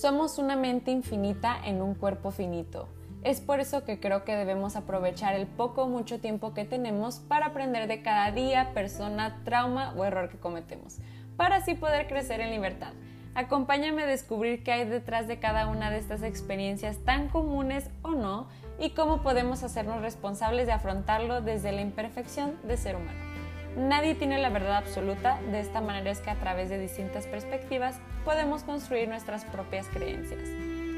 Somos 0.00 0.38
una 0.38 0.54
mente 0.54 0.92
infinita 0.92 1.56
en 1.64 1.82
un 1.82 1.96
cuerpo 1.96 2.30
finito. 2.30 2.88
Es 3.24 3.40
por 3.40 3.58
eso 3.58 3.82
que 3.82 3.98
creo 3.98 4.22
que 4.22 4.36
debemos 4.36 4.76
aprovechar 4.76 5.34
el 5.34 5.48
poco 5.48 5.82
o 5.82 5.88
mucho 5.88 6.20
tiempo 6.20 6.54
que 6.54 6.64
tenemos 6.64 7.18
para 7.18 7.46
aprender 7.46 7.88
de 7.88 8.00
cada 8.00 8.30
día, 8.30 8.70
persona, 8.74 9.40
trauma 9.44 9.92
o 9.96 10.04
error 10.04 10.28
que 10.28 10.38
cometemos, 10.38 10.98
para 11.36 11.56
así 11.56 11.74
poder 11.74 12.06
crecer 12.06 12.40
en 12.40 12.52
libertad. 12.52 12.92
Acompáñame 13.34 14.04
a 14.04 14.06
descubrir 14.06 14.62
qué 14.62 14.70
hay 14.70 14.84
detrás 14.84 15.26
de 15.26 15.40
cada 15.40 15.66
una 15.66 15.90
de 15.90 15.98
estas 15.98 16.22
experiencias 16.22 16.98
tan 16.98 17.28
comunes 17.28 17.90
o 18.02 18.10
no 18.10 18.46
y 18.78 18.90
cómo 18.90 19.24
podemos 19.24 19.64
hacernos 19.64 20.00
responsables 20.00 20.66
de 20.66 20.74
afrontarlo 20.74 21.40
desde 21.40 21.72
la 21.72 21.80
imperfección 21.80 22.54
de 22.62 22.76
ser 22.76 22.94
humano. 22.94 23.37
Nadie 23.78 24.16
tiene 24.16 24.38
la 24.38 24.50
verdad 24.50 24.76
absoluta, 24.76 25.40
de 25.52 25.60
esta 25.60 25.80
manera 25.80 26.10
es 26.10 26.18
que 26.18 26.30
a 26.30 26.34
través 26.34 26.68
de 26.68 26.78
distintas 26.78 27.28
perspectivas 27.28 28.00
podemos 28.24 28.64
construir 28.64 29.08
nuestras 29.08 29.44
propias 29.44 29.86
creencias. 29.86 30.48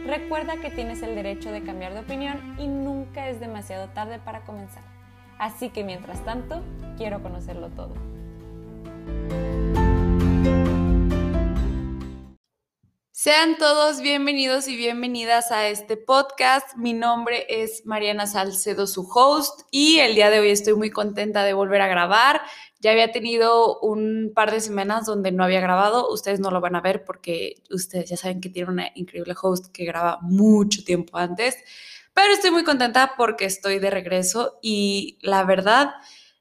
Recuerda 0.07 0.57
que 0.57 0.71
tienes 0.71 1.03
el 1.03 1.15
derecho 1.15 1.53
de 1.53 1.63
cambiar 1.63 1.93
de 1.93 2.01
opinión 2.01 2.57
y 2.59 2.69
nunca 2.69 3.29
es 3.29 3.39
demasiado 3.39 3.89
tarde 3.89 4.19
para 4.19 4.41
comenzar. 4.41 4.83
Así 5.39 5.69
que 5.69 5.85
mientras 5.85 6.25
tanto, 6.25 6.63
quiero 6.97 7.23
conocerlo 7.23 7.69
todo. 7.69 7.93
Sean 13.23 13.59
todos 13.59 14.01
bienvenidos 14.01 14.67
y 14.67 14.77
bienvenidas 14.77 15.53
a 15.53 15.69
este 15.69 15.99
podcast. 15.99 16.75
Mi 16.79 16.95
nombre 16.95 17.45
es 17.51 17.85
Mariana 17.85 18.27
Salcedo, 18.27 18.87
su 18.87 19.07
host, 19.15 19.61
y 19.71 19.99
el 19.99 20.15
día 20.15 20.31
de 20.31 20.41
hoy 20.41 20.49
estoy 20.49 20.73
muy 20.73 20.89
contenta 20.89 21.45
de 21.45 21.53
volver 21.53 21.83
a 21.83 21.87
grabar. 21.87 22.41
Ya 22.79 22.93
había 22.93 23.13
tenido 23.13 23.79
un 23.81 24.33
par 24.35 24.51
de 24.51 24.61
semanas 24.61 25.05
donde 25.05 25.33
no 25.33 25.45
había 25.45 25.61
grabado. 25.61 26.11
Ustedes 26.11 26.41
no 26.41 26.51
lo 26.51 26.63
van 26.63 26.77
a 26.77 26.81
ver 26.81 27.05
porque 27.05 27.57
ustedes 27.69 28.09
ya 28.09 28.17
saben 28.17 28.41
que 28.41 28.49
tiene 28.49 28.71
una 28.71 28.89
increíble 28.95 29.35
host 29.43 29.67
que 29.67 29.85
graba 29.85 30.19
mucho 30.23 30.83
tiempo 30.83 31.19
antes. 31.19 31.59
Pero 32.15 32.33
estoy 32.33 32.53
muy 32.53 32.65
contenta 32.65 33.17
porque 33.19 33.45
estoy 33.45 33.81
de 33.81 33.91
regreso 33.91 34.59
y 34.63 35.19
la 35.21 35.45
verdad 35.45 35.91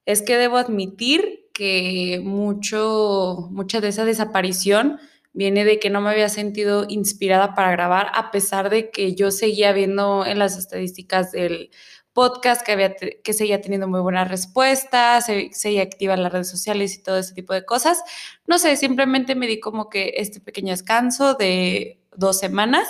es 0.06 0.22
que 0.22 0.38
debo 0.38 0.56
admitir 0.56 1.50
que 1.54 2.22
mucho, 2.24 3.50
mucha 3.52 3.82
de 3.82 3.90
esa 3.90 4.06
desaparición 4.06 4.98
viene 5.34 5.66
de 5.66 5.80
que 5.80 5.90
no 5.90 6.02
me 6.02 6.10
había 6.10 6.30
sentido 6.30 6.86
inspirada 6.90 7.56
para 7.56 7.72
grabar, 7.72 8.12
a 8.14 8.32
pesar 8.32 8.70
de 8.70 8.90
que 8.90 9.16
yo 9.16 9.32
seguía 9.32 9.72
viendo 9.74 10.26
en 10.26 10.40
las 10.40 10.58
estadísticas 10.58 11.32
del 11.32 11.72
podcast 12.14 12.66
que, 12.66 12.72
había, 12.74 12.96
que 12.96 13.34
seguía 13.34 13.62
teniendo 13.62 13.88
muy 13.88 14.02
buenas 14.02 14.28
respuestas, 14.28 15.26
se, 15.26 15.52
seguía 15.54 15.84
activa 15.84 16.16
en 16.16 16.24
las 16.24 16.34
redes 16.34 16.50
sociales 16.50 16.96
y 16.96 17.04
todo 17.04 17.18
ese 17.18 17.34
tipo 17.34 17.54
de 17.54 17.66
cosas. 17.66 18.04
No 18.48 18.60
sé, 18.60 18.76
simplemente 18.76 19.36
me 19.36 19.48
di 19.48 19.60
como 19.60 19.90
que 19.90 20.16
este 20.18 20.42
pequeño 20.42 20.72
descanso 20.72 21.36
de 21.36 22.02
dos 22.16 22.40
semanas, 22.40 22.88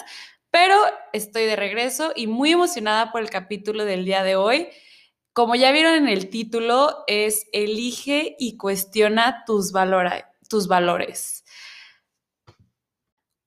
pero 0.50 0.76
estoy 1.14 1.46
de 1.46 1.56
regreso 1.56 2.12
y 2.16 2.28
muy 2.28 2.52
emocionada 2.52 3.12
por 3.12 3.22
el 3.22 3.30
capítulo 3.30 3.86
del 3.86 4.06
día 4.06 4.24
de 4.24 4.36
hoy. 4.36 4.70
Como 5.34 5.56
ya 5.56 5.72
vieron 5.72 5.94
en 5.94 6.08
el 6.08 6.30
título, 6.30 7.04
es 7.06 7.48
Elige 7.54 8.36
y 8.40 8.58
cuestiona 8.58 9.44
tus, 9.46 9.72
tus 10.50 10.68
valores. 10.68 11.44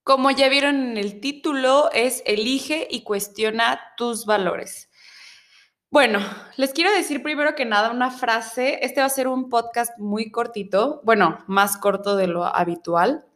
Como 0.05 0.33
ya 0.33 0.49
vieron 0.49 0.77
en 0.83 0.97
el 0.97 1.21
título, 1.21 1.89
es 1.93 2.25
Elige 2.27 2.89
y 2.91 3.05
cuestiona 3.05 3.81
tus 3.97 4.27
valores. 4.27 4.91
Bueno, 5.91 6.21
les 6.57 6.73
quiero 6.73 6.91
decir 6.91 7.23
primero 7.23 7.55
que 7.55 7.65
nada 7.65 7.91
una 7.91 8.11
frase. 8.11 8.81
Este 8.83 9.01
va 9.01 9.07
a 9.07 9.11
ser 9.11 9.29
un 9.29 9.49
podcast 9.49 9.97
muy 9.99 10.33
cortito, 10.33 11.03
bueno, 11.05 11.45
más 11.47 11.77
corto 11.77 12.17
de 12.17 12.27
lo 12.27 12.45
habitual. 12.45 13.27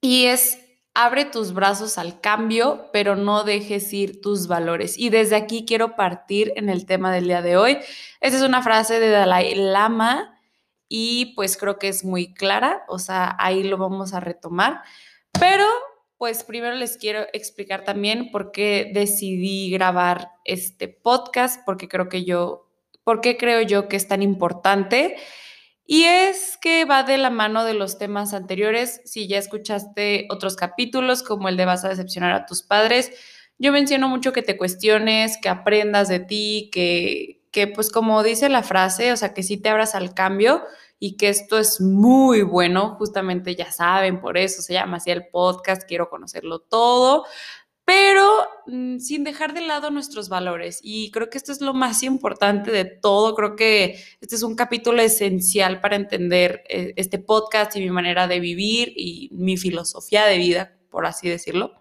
Y 0.00 0.26
es, 0.26 0.60
abre 0.94 1.24
tus 1.24 1.54
brazos 1.54 1.98
al 1.98 2.20
cambio, 2.20 2.88
pero 2.92 3.16
no 3.16 3.42
dejes 3.42 3.92
ir 3.92 4.20
tus 4.20 4.46
valores. 4.46 4.96
Y 4.96 5.08
desde 5.08 5.34
aquí 5.34 5.64
quiero 5.66 5.96
partir 5.96 6.52
en 6.54 6.68
el 6.68 6.86
tema 6.86 7.12
del 7.12 7.24
día 7.24 7.42
de 7.42 7.56
hoy. 7.56 7.78
Esta 8.20 8.36
es 8.36 8.42
una 8.42 8.62
frase 8.62 9.00
de 9.00 9.10
Dalai 9.10 9.56
Lama 9.56 10.38
y 10.88 11.34
pues 11.34 11.56
creo 11.56 11.78
que 11.78 11.88
es 11.88 12.04
muy 12.04 12.32
clara, 12.32 12.84
o 12.86 13.00
sea, 13.00 13.34
ahí 13.40 13.64
lo 13.64 13.76
vamos 13.76 14.14
a 14.14 14.20
retomar. 14.20 14.82
Pero 15.32 15.66
pues 16.18 16.44
primero 16.44 16.74
les 16.74 16.96
quiero 16.96 17.26
explicar 17.32 17.84
también 17.84 18.30
por 18.30 18.50
qué 18.50 18.90
decidí 18.92 19.70
grabar 19.70 20.30
este 20.44 20.88
podcast, 20.88 21.60
porque 21.66 21.88
creo 21.88 22.08
que 22.08 22.24
yo, 22.24 22.70
por 23.04 23.20
qué 23.20 23.36
creo 23.36 23.60
yo 23.62 23.88
que 23.88 23.96
es 23.96 24.08
tan 24.08 24.22
importante. 24.22 25.16
Y 25.84 26.04
es 26.04 26.58
que 26.60 26.84
va 26.84 27.04
de 27.04 27.18
la 27.18 27.30
mano 27.30 27.64
de 27.64 27.74
los 27.74 27.98
temas 27.98 28.34
anteriores. 28.34 29.00
Si 29.04 29.28
ya 29.28 29.38
escuchaste 29.38 30.26
otros 30.30 30.56
capítulos, 30.56 31.22
como 31.22 31.48
el 31.48 31.56
de 31.56 31.64
vas 31.64 31.84
a 31.84 31.90
decepcionar 31.90 32.32
a 32.32 32.46
tus 32.46 32.62
padres, 32.62 33.12
yo 33.58 33.72
menciono 33.72 34.08
mucho 34.08 34.32
que 34.32 34.42
te 34.42 34.56
cuestiones, 34.56 35.38
que 35.40 35.48
aprendas 35.48 36.08
de 36.08 36.20
ti, 36.20 36.70
que, 36.72 37.42
que 37.52 37.66
pues 37.68 37.90
como 37.90 38.22
dice 38.22 38.48
la 38.48 38.62
frase, 38.62 39.12
o 39.12 39.16
sea, 39.16 39.32
que 39.32 39.42
sí 39.42 39.56
te 39.58 39.68
abras 39.68 39.94
al 39.94 40.12
cambio 40.12 40.62
y 40.98 41.16
que 41.16 41.28
esto 41.28 41.58
es 41.58 41.80
muy 41.80 42.42
bueno, 42.42 42.96
justamente 42.96 43.54
ya 43.54 43.70
saben, 43.70 44.20
por 44.20 44.38
eso 44.38 44.62
se 44.62 44.72
llama 44.72 44.96
así 44.96 45.10
el 45.10 45.28
podcast, 45.28 45.82
quiero 45.86 46.08
conocerlo 46.08 46.60
todo, 46.60 47.24
pero 47.84 48.26
mm, 48.66 48.98
sin 48.98 49.22
dejar 49.22 49.54
de 49.54 49.60
lado 49.60 49.90
nuestros 49.90 50.28
valores. 50.28 50.80
Y 50.82 51.10
creo 51.12 51.30
que 51.30 51.38
esto 51.38 51.52
es 51.52 51.60
lo 51.60 51.72
más 51.72 52.02
importante 52.02 52.70
de 52.72 52.84
todo, 52.84 53.34
creo 53.34 53.56
que 53.56 54.02
este 54.20 54.34
es 54.34 54.42
un 54.42 54.56
capítulo 54.56 55.02
esencial 55.02 55.80
para 55.80 55.96
entender 55.96 56.64
eh, 56.68 56.94
este 56.96 57.18
podcast 57.18 57.76
y 57.76 57.80
mi 57.80 57.90
manera 57.90 58.26
de 58.26 58.40
vivir 58.40 58.92
y 58.96 59.30
mi 59.32 59.56
filosofía 59.56 60.24
de 60.26 60.38
vida, 60.38 60.76
por 60.90 61.06
así 61.06 61.28
decirlo. 61.28 61.74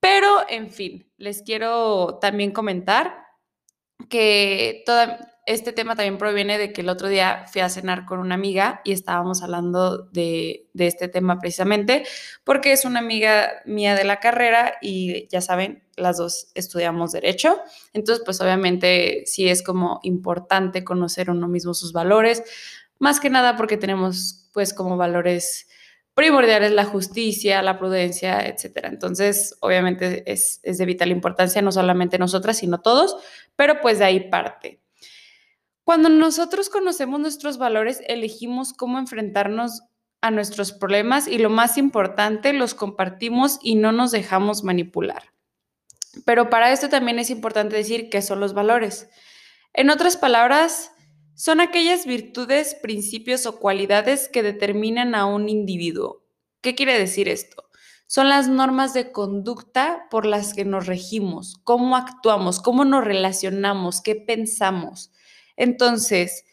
Pero, 0.00 0.48
en 0.48 0.70
fin, 0.70 1.10
les 1.16 1.42
quiero 1.42 2.18
también 2.20 2.52
comentar 2.52 3.24
que 4.08 4.82
toda, 4.86 5.37
este 5.48 5.72
tema 5.72 5.96
también 5.96 6.18
proviene 6.18 6.58
de 6.58 6.74
que 6.74 6.82
el 6.82 6.90
otro 6.90 7.08
día 7.08 7.46
fui 7.50 7.62
a 7.62 7.70
cenar 7.70 8.04
con 8.04 8.18
una 8.18 8.34
amiga 8.34 8.82
y 8.84 8.92
estábamos 8.92 9.42
hablando 9.42 10.02
de, 10.12 10.68
este 10.74 11.08
tema 11.08 11.38
precisamente, 11.38 12.04
porque 12.44 12.72
es 12.72 12.84
una 12.84 12.98
amiga 12.98 13.48
mía 13.64 13.94
de 13.94 14.04
la 14.04 14.20
carrera 14.20 14.74
y 14.82 15.26
ya 15.28 15.40
saben, 15.40 15.82
las 15.96 16.18
dos 16.18 16.52
estudiamos 16.54 17.12
derecho. 17.12 17.56
Entonces, 17.94 18.22
pues 18.26 18.42
obviamente 18.42 19.22
sí 19.24 19.48
es 19.48 19.62
como 19.62 20.00
importante 20.02 20.84
conocer 20.84 21.30
uno 21.30 21.48
mismo 21.48 21.72
sus 21.72 21.94
valores, 21.94 22.42
más 22.98 23.18
que 23.18 23.30
nada 23.30 23.56
porque 23.56 23.78
tenemos 23.78 24.50
pues 24.52 24.74
como 24.74 24.98
valores 24.98 25.66
primordiales 26.12 26.72
la 26.72 26.84
justicia, 26.84 27.62
la 27.62 27.78
prudencia, 27.78 28.46
etcétera. 28.46 28.90
Entonces, 28.90 29.56
obviamente 29.60 30.30
es, 30.30 30.60
es 30.62 30.76
de 30.76 30.84
vital 30.84 31.10
importancia, 31.10 31.62
no 31.62 31.72
solamente 31.72 32.18
nosotras, 32.18 32.58
sino 32.58 32.82
todos, 32.82 33.16
pero 33.56 33.80
pues 33.80 33.98
de 33.98 34.04
ahí 34.04 34.28
parte. 34.28 34.82
Cuando 35.88 36.10
nosotros 36.10 36.68
conocemos 36.68 37.18
nuestros 37.18 37.56
valores, 37.56 38.02
elegimos 38.08 38.74
cómo 38.74 38.98
enfrentarnos 38.98 39.84
a 40.20 40.30
nuestros 40.30 40.70
problemas 40.70 41.26
y 41.26 41.38
lo 41.38 41.48
más 41.48 41.78
importante, 41.78 42.52
los 42.52 42.74
compartimos 42.74 43.58
y 43.62 43.74
no 43.74 43.90
nos 43.90 44.10
dejamos 44.10 44.64
manipular. 44.64 45.32
Pero 46.26 46.50
para 46.50 46.72
esto 46.72 46.90
también 46.90 47.18
es 47.18 47.30
importante 47.30 47.74
decir 47.74 48.10
qué 48.10 48.20
son 48.20 48.38
los 48.38 48.52
valores. 48.52 49.08
En 49.72 49.88
otras 49.88 50.18
palabras, 50.18 50.92
son 51.34 51.58
aquellas 51.58 52.04
virtudes, 52.04 52.74
principios 52.74 53.46
o 53.46 53.58
cualidades 53.58 54.28
que 54.28 54.42
determinan 54.42 55.14
a 55.14 55.24
un 55.24 55.48
individuo. 55.48 56.22
¿Qué 56.60 56.74
quiere 56.74 56.98
decir 56.98 57.30
esto? 57.30 57.64
Son 58.06 58.28
las 58.28 58.46
normas 58.46 58.92
de 58.92 59.10
conducta 59.10 60.06
por 60.10 60.26
las 60.26 60.52
que 60.52 60.66
nos 60.66 60.86
regimos, 60.86 61.56
cómo 61.64 61.96
actuamos, 61.96 62.60
cómo 62.60 62.84
nos 62.84 63.06
relacionamos, 63.06 64.02
qué 64.02 64.16
pensamos. 64.16 65.12
Entonces, 65.58 66.44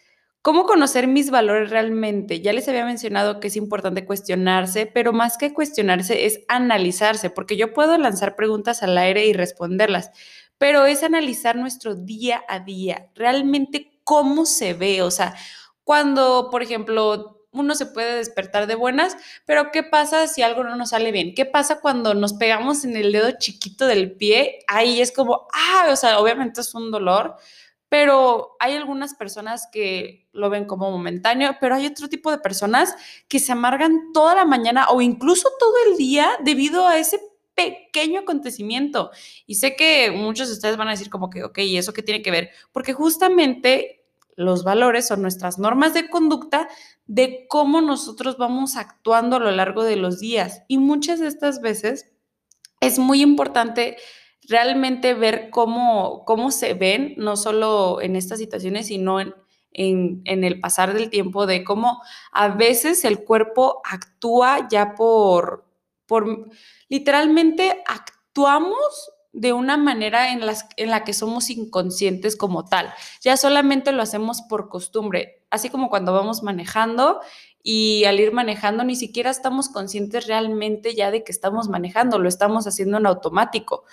¿cómo 0.42 0.66
conocer 0.66 1.08
mis 1.08 1.30
valores 1.30 1.70
realmente? 1.70 2.42
Ya 2.42 2.52
les 2.52 2.68
había 2.68 2.84
mencionado 2.84 3.40
que 3.40 3.48
es 3.48 3.56
importante 3.56 4.04
cuestionarse, 4.06 4.88
pero 4.88 5.14
más 5.14 5.38
que 5.38 5.54
cuestionarse 5.54 6.26
es 6.26 6.42
analizarse, 6.50 7.30
porque 7.30 7.56
yo 7.56 7.74
puedo 7.74 7.98
lanzar 7.98 8.36
preguntas 8.36 8.84
al 8.84 8.98
aire 8.98 9.28
y 9.28 9.34
responderlas, 9.34 10.12
pero 10.58 10.86
es 10.86 11.04
analizar 11.04 11.56
nuestro 11.56 11.96
día 11.96 12.44
a 12.50 12.60
día, 12.60 13.12
realmente 13.16 14.02
cómo 14.04 14.46
se 14.46 14.74
ve, 14.74 15.02
o 15.04 15.12
sea, 15.12 15.36
cuando, 15.84 16.50
por 16.52 16.64
ejemplo, 16.64 17.46
uno 17.52 17.76
se 17.76 17.86
puede 17.86 18.16
despertar 18.16 18.68
de 18.68 18.76
buenas, 18.76 19.16
pero 19.46 19.72
¿qué 19.72 19.84
pasa 19.84 20.28
si 20.28 20.42
algo 20.42 20.64
no 20.64 20.76
nos 20.76 20.90
sale 20.90 21.12
bien? 21.12 21.34
¿Qué 21.36 21.46
pasa 21.46 21.80
cuando 21.80 22.14
nos 22.14 22.34
pegamos 22.34 22.84
en 22.86 22.98
el 22.98 23.12
dedo 23.12 23.32
chiquito 23.38 23.86
del 23.86 24.12
pie? 24.14 24.60
Ahí 24.68 25.00
es 25.00 25.12
como, 25.12 25.48
ah, 25.54 25.88
o 25.92 25.96
sea, 25.96 26.20
obviamente 26.20 26.62
es 26.62 26.74
un 26.74 26.92
dolor, 26.92 27.36
pero 27.98 28.58
hay 28.60 28.74
algunas 28.74 29.14
personas 29.14 29.70
que 29.72 30.28
lo 30.34 30.50
ven 30.50 30.66
como 30.66 30.92
momentáneo, 30.92 31.56
pero 31.62 31.76
hay 31.76 31.86
otro 31.86 32.10
tipo 32.10 32.30
de 32.30 32.40
personas 32.40 32.94
que 33.30 33.40
se 33.40 33.54
amargan 33.54 34.12
toda 34.12 34.36
la 34.36 34.44
mañana 34.44 34.88
o 34.90 35.00
incluso 35.00 35.48
todo 35.58 35.72
el 35.88 35.96
día 35.96 36.28
debido 36.44 36.86
a 36.86 36.98
ese 36.98 37.22
pequeño 37.54 38.20
acontecimiento. 38.20 39.12
Y 39.48 39.56
sé 39.56 39.78
que 39.78 40.12
muchos 40.12 40.50
de 40.50 40.56
ustedes 40.56 40.76
van 40.76 40.90
a 40.90 40.92
decir 40.92 41.10
como 41.10 41.30
que, 41.30 41.46
ok, 41.46 41.60
¿y 41.60 41.78
eso 41.78 41.94
qué 41.94 42.04
tiene 42.04 42.22
que 42.22 42.32
ver? 42.32 42.50
Porque 42.74 42.92
justamente 42.92 44.04
los 44.36 44.66
valores 44.66 45.08
son 45.08 45.22
nuestras 45.22 45.58
normas 45.58 45.94
de 45.94 46.10
conducta 46.10 46.68
de 47.06 47.46
cómo 47.48 47.80
nosotros 47.80 48.38
vamos 48.38 48.76
actuando 48.76 49.38
a 49.38 49.40
lo 49.40 49.52
largo 49.52 49.86
de 49.86 49.96
los 49.96 50.20
días. 50.20 50.64
Y 50.68 50.80
muchas 50.80 51.22
de 51.22 51.28
estas 51.28 51.62
veces 51.62 52.12
es 52.82 53.00
muy 53.00 53.22
importante 53.22 53.96
realmente 54.48 55.14
ver 55.14 55.50
cómo, 55.50 56.24
cómo 56.26 56.52
se 56.52 56.74
ven, 56.74 57.16
no 57.18 57.36
solo 57.38 58.02
en 58.02 58.16
estas 58.16 58.40
situaciones, 58.40 58.88
sino 58.88 59.20
en, 59.20 59.34
en, 59.76 60.44
el 60.44 60.60
pasar 60.60 60.94
del 60.94 61.10
tiempo, 61.10 61.46
de 61.46 61.64
cómo 61.64 62.02
a 62.32 62.50
veces 62.50 63.04
el 63.06 63.24
cuerpo 63.24 63.82
actúa 63.84 64.68
ya 64.70 64.96
por, 64.96 65.66
por 66.06 66.50
literalmente 66.88 67.84
actuamos 67.86 69.12
de 69.34 69.52
una 69.52 69.76
manera 69.76 70.32
en, 70.32 70.46
las, 70.46 70.66
en 70.78 70.90
la 70.90 71.04
que 71.04 71.14
somos 71.14 71.50
inconscientes 71.50 72.38
como 72.38 72.64
tal. 72.64 72.94
Ya 73.22 73.36
solamente 73.36 73.92
lo 73.92 74.02
hacemos 74.02 74.42
por 74.44 74.70
costumbre, 74.70 75.44
así 75.50 75.70
como 75.70 75.90
cuando 75.90 76.14
vamos 76.14 76.42
manejando 76.42 77.20
y 77.62 78.06
al 78.06 78.20
ir 78.20 78.32
manejando 78.32 78.84
ni 78.84 78.96
siquiera 78.96 79.30
estamos 79.30 79.70
conscientes 79.70 80.28
realmente 80.28 80.96
ya 80.96 81.12
de 81.12 81.24
que 81.24 81.34
estamos 81.34 81.68
manejando, 81.68 82.18
lo 82.18 82.30
estamos 82.30 82.66
haciendo 82.66 82.98
en 82.98 83.08
automático. 83.08 83.84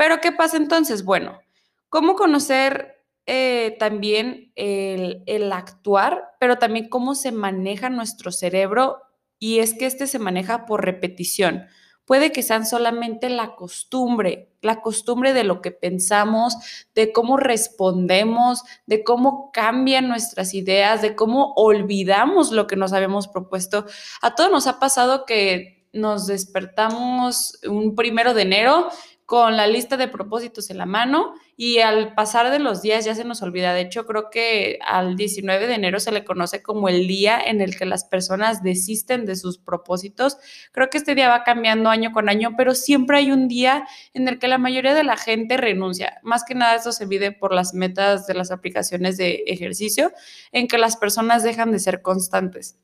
Pero 0.00 0.22
¿qué 0.22 0.32
pasa 0.32 0.56
entonces? 0.56 1.04
Bueno, 1.04 1.42
¿cómo 1.90 2.14
conocer 2.14 3.04
eh, 3.26 3.76
también 3.78 4.50
el, 4.56 5.22
el, 5.26 5.52
actuar, 5.52 6.22
pero 6.40 6.56
también 6.56 6.88
cómo 6.88 7.14
se 7.14 7.32
maneja 7.32 7.90
nuestro 7.90 8.32
cerebro 8.32 9.02
y 9.38 9.58
es 9.58 9.74
que 9.74 9.84
este 9.84 10.06
se 10.06 10.18
maneja 10.18 10.64
por 10.64 10.86
repetición. 10.86 11.66
Puede 12.06 12.32
que 12.32 12.42
sean 12.42 12.64
solamente 12.64 13.28
la 13.28 13.54
costumbre, 13.56 14.54
la 14.62 14.80
costumbre 14.80 15.34
de 15.34 15.44
lo 15.44 15.60
que 15.60 15.70
pensamos, 15.70 16.56
de 16.94 17.12
cómo 17.12 17.36
respondemos, 17.36 18.62
de 18.86 19.04
cómo 19.04 19.50
cambian 19.52 20.08
nuestras 20.08 20.54
ideas, 20.54 21.02
de 21.02 21.14
cómo 21.14 21.52
olvidamos 21.56 22.52
lo 22.52 22.66
que 22.66 22.76
nos 22.76 22.94
habíamos 22.94 23.28
propuesto. 23.28 23.84
A 24.22 24.34
todos 24.34 24.50
nos 24.50 24.66
ha 24.66 24.78
pasado 24.80 25.26
que 25.26 25.80
nos 25.92 26.26
despertamos 26.26 27.58
un 27.68 27.94
primero 27.94 28.34
de 28.34 28.42
enero 28.42 28.88
con 29.30 29.56
la 29.56 29.68
lista 29.68 29.96
de 29.96 30.08
propósitos 30.08 30.70
en 30.70 30.78
la 30.78 30.86
mano 30.86 31.34
y 31.56 31.78
al 31.78 32.14
pasar 32.14 32.50
de 32.50 32.58
los 32.58 32.82
días 32.82 33.04
ya 33.04 33.14
se 33.14 33.22
nos 33.22 33.42
olvida. 33.42 33.72
De 33.72 33.82
hecho, 33.82 34.04
creo 34.04 34.28
que 34.28 34.80
al 34.84 35.14
19 35.14 35.68
de 35.68 35.74
enero 35.74 36.00
se 36.00 36.10
le 36.10 36.24
conoce 36.24 36.64
como 36.64 36.88
el 36.88 37.06
día 37.06 37.40
en 37.40 37.60
el 37.60 37.78
que 37.78 37.86
las 37.86 38.04
personas 38.04 38.64
desisten 38.64 39.26
de 39.26 39.36
sus 39.36 39.58
propósitos. 39.58 40.38
Creo 40.72 40.90
que 40.90 40.98
este 40.98 41.14
día 41.14 41.28
va 41.28 41.44
cambiando 41.44 41.90
año 41.90 42.10
con 42.10 42.28
año, 42.28 42.54
pero 42.56 42.74
siempre 42.74 43.18
hay 43.18 43.30
un 43.30 43.46
día 43.46 43.86
en 44.14 44.26
el 44.26 44.40
que 44.40 44.48
la 44.48 44.58
mayoría 44.58 44.94
de 44.94 45.04
la 45.04 45.16
gente 45.16 45.56
renuncia. 45.56 46.18
Más 46.24 46.42
que 46.42 46.56
nada 46.56 46.74
eso 46.74 46.90
se 46.90 47.06
mide 47.06 47.30
por 47.30 47.54
las 47.54 47.72
metas 47.72 48.26
de 48.26 48.34
las 48.34 48.50
aplicaciones 48.50 49.16
de 49.16 49.44
ejercicio, 49.46 50.10
en 50.50 50.66
que 50.66 50.76
las 50.76 50.96
personas 50.96 51.44
dejan 51.44 51.70
de 51.70 51.78
ser 51.78 52.02
constantes. 52.02 52.80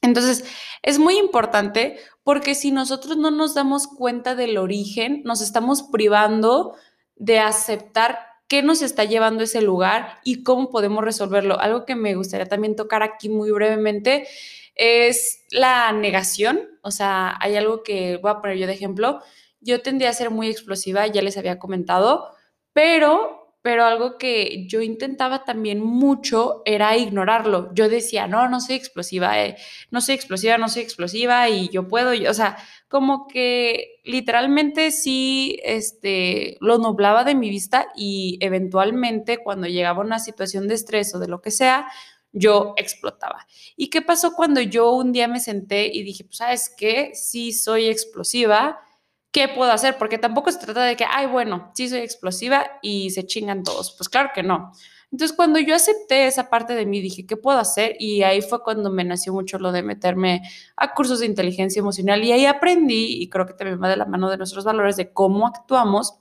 Entonces, 0.00 0.44
es 0.82 0.98
muy 0.98 1.18
importante 1.18 1.98
porque 2.22 2.54
si 2.54 2.70
nosotros 2.70 3.16
no 3.16 3.30
nos 3.30 3.54
damos 3.54 3.86
cuenta 3.86 4.34
del 4.34 4.58
origen, 4.58 5.22
nos 5.24 5.40
estamos 5.40 5.82
privando 5.82 6.74
de 7.16 7.40
aceptar 7.40 8.18
qué 8.48 8.62
nos 8.62 8.82
está 8.82 9.04
llevando 9.04 9.42
a 9.42 9.44
ese 9.44 9.60
lugar 9.60 10.18
y 10.24 10.42
cómo 10.42 10.70
podemos 10.70 11.04
resolverlo. 11.04 11.60
Algo 11.60 11.84
que 11.84 11.94
me 11.94 12.14
gustaría 12.14 12.46
también 12.46 12.76
tocar 12.76 13.02
aquí 13.02 13.28
muy 13.28 13.50
brevemente 13.50 14.26
es 14.74 15.44
la 15.50 15.92
negación. 15.92 16.60
O 16.82 16.90
sea, 16.90 17.36
hay 17.40 17.56
algo 17.56 17.82
que 17.82 18.16
voy 18.16 18.30
a 18.30 18.40
poner 18.40 18.56
yo 18.56 18.66
de 18.66 18.72
ejemplo. 18.72 19.20
Yo 19.60 19.82
tendría 19.82 20.10
a 20.10 20.14
ser 20.14 20.30
muy 20.30 20.48
explosiva, 20.48 21.06
ya 21.06 21.20
les 21.20 21.36
había 21.36 21.58
comentado, 21.58 22.30
pero 22.72 23.47
pero 23.68 23.84
algo 23.84 24.16
que 24.16 24.64
yo 24.66 24.80
intentaba 24.80 25.44
también 25.44 25.82
mucho 25.84 26.62
era 26.64 26.96
ignorarlo. 26.96 27.68
Yo 27.74 27.90
decía, 27.90 28.26
no, 28.26 28.48
no 28.48 28.62
soy 28.62 28.76
explosiva, 28.76 29.44
eh, 29.44 29.58
no 29.90 30.00
soy 30.00 30.14
explosiva, 30.14 30.56
no 30.56 30.70
soy 30.70 30.80
explosiva 30.80 31.50
y 31.50 31.68
yo 31.68 31.86
puedo, 31.86 32.12
o 32.30 32.32
sea, 32.32 32.56
como 32.88 33.28
que 33.28 34.00
literalmente 34.04 34.90
sí, 34.90 35.60
este, 35.62 36.56
lo 36.62 36.78
nublaba 36.78 37.24
de 37.24 37.34
mi 37.34 37.50
vista 37.50 37.88
y 37.94 38.38
eventualmente 38.40 39.36
cuando 39.36 39.66
llegaba 39.66 40.00
una 40.00 40.18
situación 40.18 40.66
de 40.66 40.74
estrés 40.74 41.14
o 41.14 41.18
de 41.18 41.28
lo 41.28 41.42
que 41.42 41.50
sea, 41.50 41.88
yo 42.32 42.72
explotaba. 42.78 43.46
¿Y 43.76 43.90
qué 43.90 44.00
pasó 44.00 44.32
cuando 44.32 44.62
yo 44.62 44.92
un 44.92 45.12
día 45.12 45.28
me 45.28 45.40
senté 45.40 45.94
y 45.94 46.04
dije, 46.04 46.24
pues, 46.24 46.38
¿sabes 46.38 46.74
qué? 46.74 47.10
Sí 47.12 47.52
soy 47.52 47.88
explosiva 47.88 48.80
¿qué 49.30 49.48
puedo 49.48 49.70
hacer? 49.72 49.96
Porque 49.98 50.18
tampoco 50.18 50.50
se 50.50 50.58
trata 50.58 50.84
de 50.84 50.96
que, 50.96 51.04
ay, 51.08 51.26
bueno, 51.26 51.70
sí 51.74 51.88
soy 51.88 52.00
explosiva 52.00 52.66
y 52.82 53.10
se 53.10 53.26
chingan 53.26 53.62
todos. 53.62 53.94
Pues 53.96 54.08
claro 54.08 54.30
que 54.34 54.42
no. 54.42 54.72
Entonces, 55.10 55.34
cuando 55.34 55.58
yo 55.58 55.74
acepté 55.74 56.26
esa 56.26 56.50
parte 56.50 56.74
de 56.74 56.84
mí, 56.84 57.00
dije, 57.00 57.26
¿qué 57.26 57.36
puedo 57.36 57.58
hacer? 57.58 57.96
Y 57.98 58.22
ahí 58.24 58.42
fue 58.42 58.62
cuando 58.62 58.90
me 58.90 59.04
nació 59.04 59.32
mucho 59.32 59.58
lo 59.58 59.72
de 59.72 59.82
meterme 59.82 60.42
a 60.76 60.92
cursos 60.92 61.20
de 61.20 61.26
inteligencia 61.26 61.80
emocional 61.80 62.22
y 62.24 62.32
ahí 62.32 62.44
aprendí, 62.44 63.22
y 63.22 63.28
creo 63.30 63.46
que 63.46 63.54
también 63.54 63.82
va 63.82 63.88
de 63.88 63.96
la 63.96 64.04
mano 64.04 64.28
de 64.28 64.36
nuestros 64.36 64.64
valores, 64.64 64.96
de 64.96 65.12
cómo 65.12 65.46
actuamos 65.46 66.18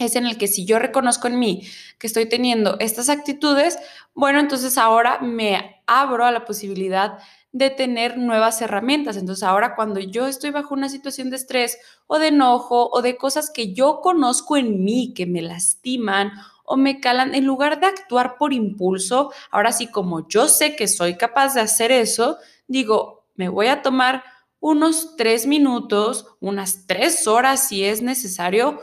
es 0.00 0.16
en 0.16 0.26
el 0.26 0.38
que 0.38 0.48
si 0.48 0.64
yo 0.64 0.78
reconozco 0.78 1.28
en 1.28 1.38
mí 1.38 1.62
que 1.98 2.06
estoy 2.06 2.26
teniendo 2.26 2.76
estas 2.80 3.10
actitudes, 3.10 3.78
bueno, 4.14 4.40
entonces 4.40 4.78
ahora 4.78 5.18
me 5.20 5.82
abro 5.86 6.24
a 6.24 6.32
la 6.32 6.44
posibilidad 6.44 7.18
de 7.52 7.70
tener 7.70 8.16
nuevas 8.16 8.60
herramientas. 8.62 9.16
Entonces 9.16 9.42
ahora 9.42 9.74
cuando 9.74 10.00
yo 10.00 10.26
estoy 10.26 10.50
bajo 10.50 10.74
una 10.74 10.88
situación 10.88 11.30
de 11.30 11.36
estrés 11.36 11.78
o 12.06 12.18
de 12.18 12.28
enojo 12.28 12.88
o 12.92 13.02
de 13.02 13.16
cosas 13.16 13.50
que 13.50 13.72
yo 13.72 14.00
conozco 14.00 14.56
en 14.56 14.84
mí 14.84 15.12
que 15.14 15.26
me 15.26 15.42
lastiman 15.42 16.32
o 16.64 16.76
me 16.76 17.00
calan, 17.00 17.34
en 17.34 17.46
lugar 17.46 17.80
de 17.80 17.86
actuar 17.86 18.36
por 18.38 18.52
impulso, 18.52 19.32
ahora 19.50 19.72
sí 19.72 19.88
como 19.88 20.28
yo 20.28 20.46
sé 20.46 20.76
que 20.76 20.86
soy 20.86 21.16
capaz 21.16 21.54
de 21.54 21.60
hacer 21.60 21.90
eso, 21.90 22.38
digo, 22.68 23.26
me 23.34 23.48
voy 23.48 23.66
a 23.66 23.82
tomar 23.82 24.22
unos 24.60 25.16
tres 25.16 25.46
minutos, 25.46 26.26
unas 26.38 26.86
tres 26.86 27.26
horas 27.26 27.66
si 27.66 27.84
es 27.84 28.02
necesario, 28.02 28.80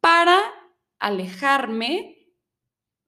para 0.00 0.38
alejarme, 1.00 2.28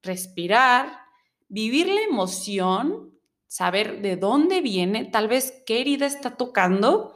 respirar, 0.01 0.99
vivir 1.47 1.87
la 1.87 2.01
emoción 2.01 3.18
saber 3.49 4.01
de 4.01 4.15
dónde 4.15 4.61
viene, 4.61 5.05
tal 5.05 5.27
vez 5.27 5.61
qué 5.65 5.81
herida 5.81 6.05
está 6.05 6.37
tocando 6.37 7.15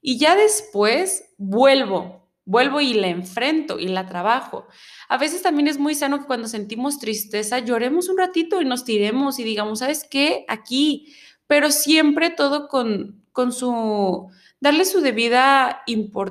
y 0.00 0.18
ya 0.18 0.34
después 0.34 1.34
vuelvo, 1.36 2.28
vuelvo 2.46 2.80
y 2.80 2.94
la 2.94 3.08
enfrento 3.08 3.78
y 3.78 3.88
la 3.88 4.06
trabajo. 4.06 4.66
A 5.08 5.18
veces 5.18 5.42
también 5.42 5.68
es 5.68 5.78
muy 5.78 5.94
sano 5.94 6.18
que 6.18 6.26
cuando 6.26 6.48
sentimos 6.48 6.98
tristeza 6.98 7.58
lloremos 7.58 8.08
un 8.08 8.18
ratito 8.18 8.60
y 8.60 8.64
nos 8.64 8.84
tiremos 8.84 9.38
y 9.38 9.44
digamos, 9.44 9.80
¿sabes 9.80 10.06
qué? 10.10 10.46
Aquí, 10.48 11.14
pero 11.46 11.70
siempre 11.70 12.30
todo 12.30 12.68
con, 12.68 13.22
con 13.30 13.52
su, 13.52 14.30
darle 14.60 14.86
su 14.86 15.02
debida, 15.02 15.82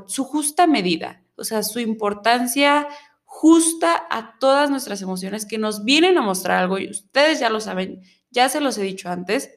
su 0.07 0.23
justa 0.23 0.65
medida, 0.65 1.23
o 1.35 1.43
sea, 1.43 1.61
su 1.61 1.79
importancia 1.79 2.87
justa 3.23 4.03
a 4.09 4.39
todas 4.39 4.71
nuestras 4.71 5.01
emociones 5.03 5.45
que 5.45 5.59
nos 5.59 5.83
vienen 5.83 6.17
a 6.17 6.21
mostrar 6.21 6.63
algo 6.63 6.79
y 6.79 6.89
ustedes 6.89 7.39
ya 7.39 7.49
lo 7.49 7.59
saben, 7.59 8.01
ya 8.33 8.49
se 8.49 8.59
los 8.59 8.77
he 8.77 8.81
dicho 8.81 9.09
antes, 9.09 9.51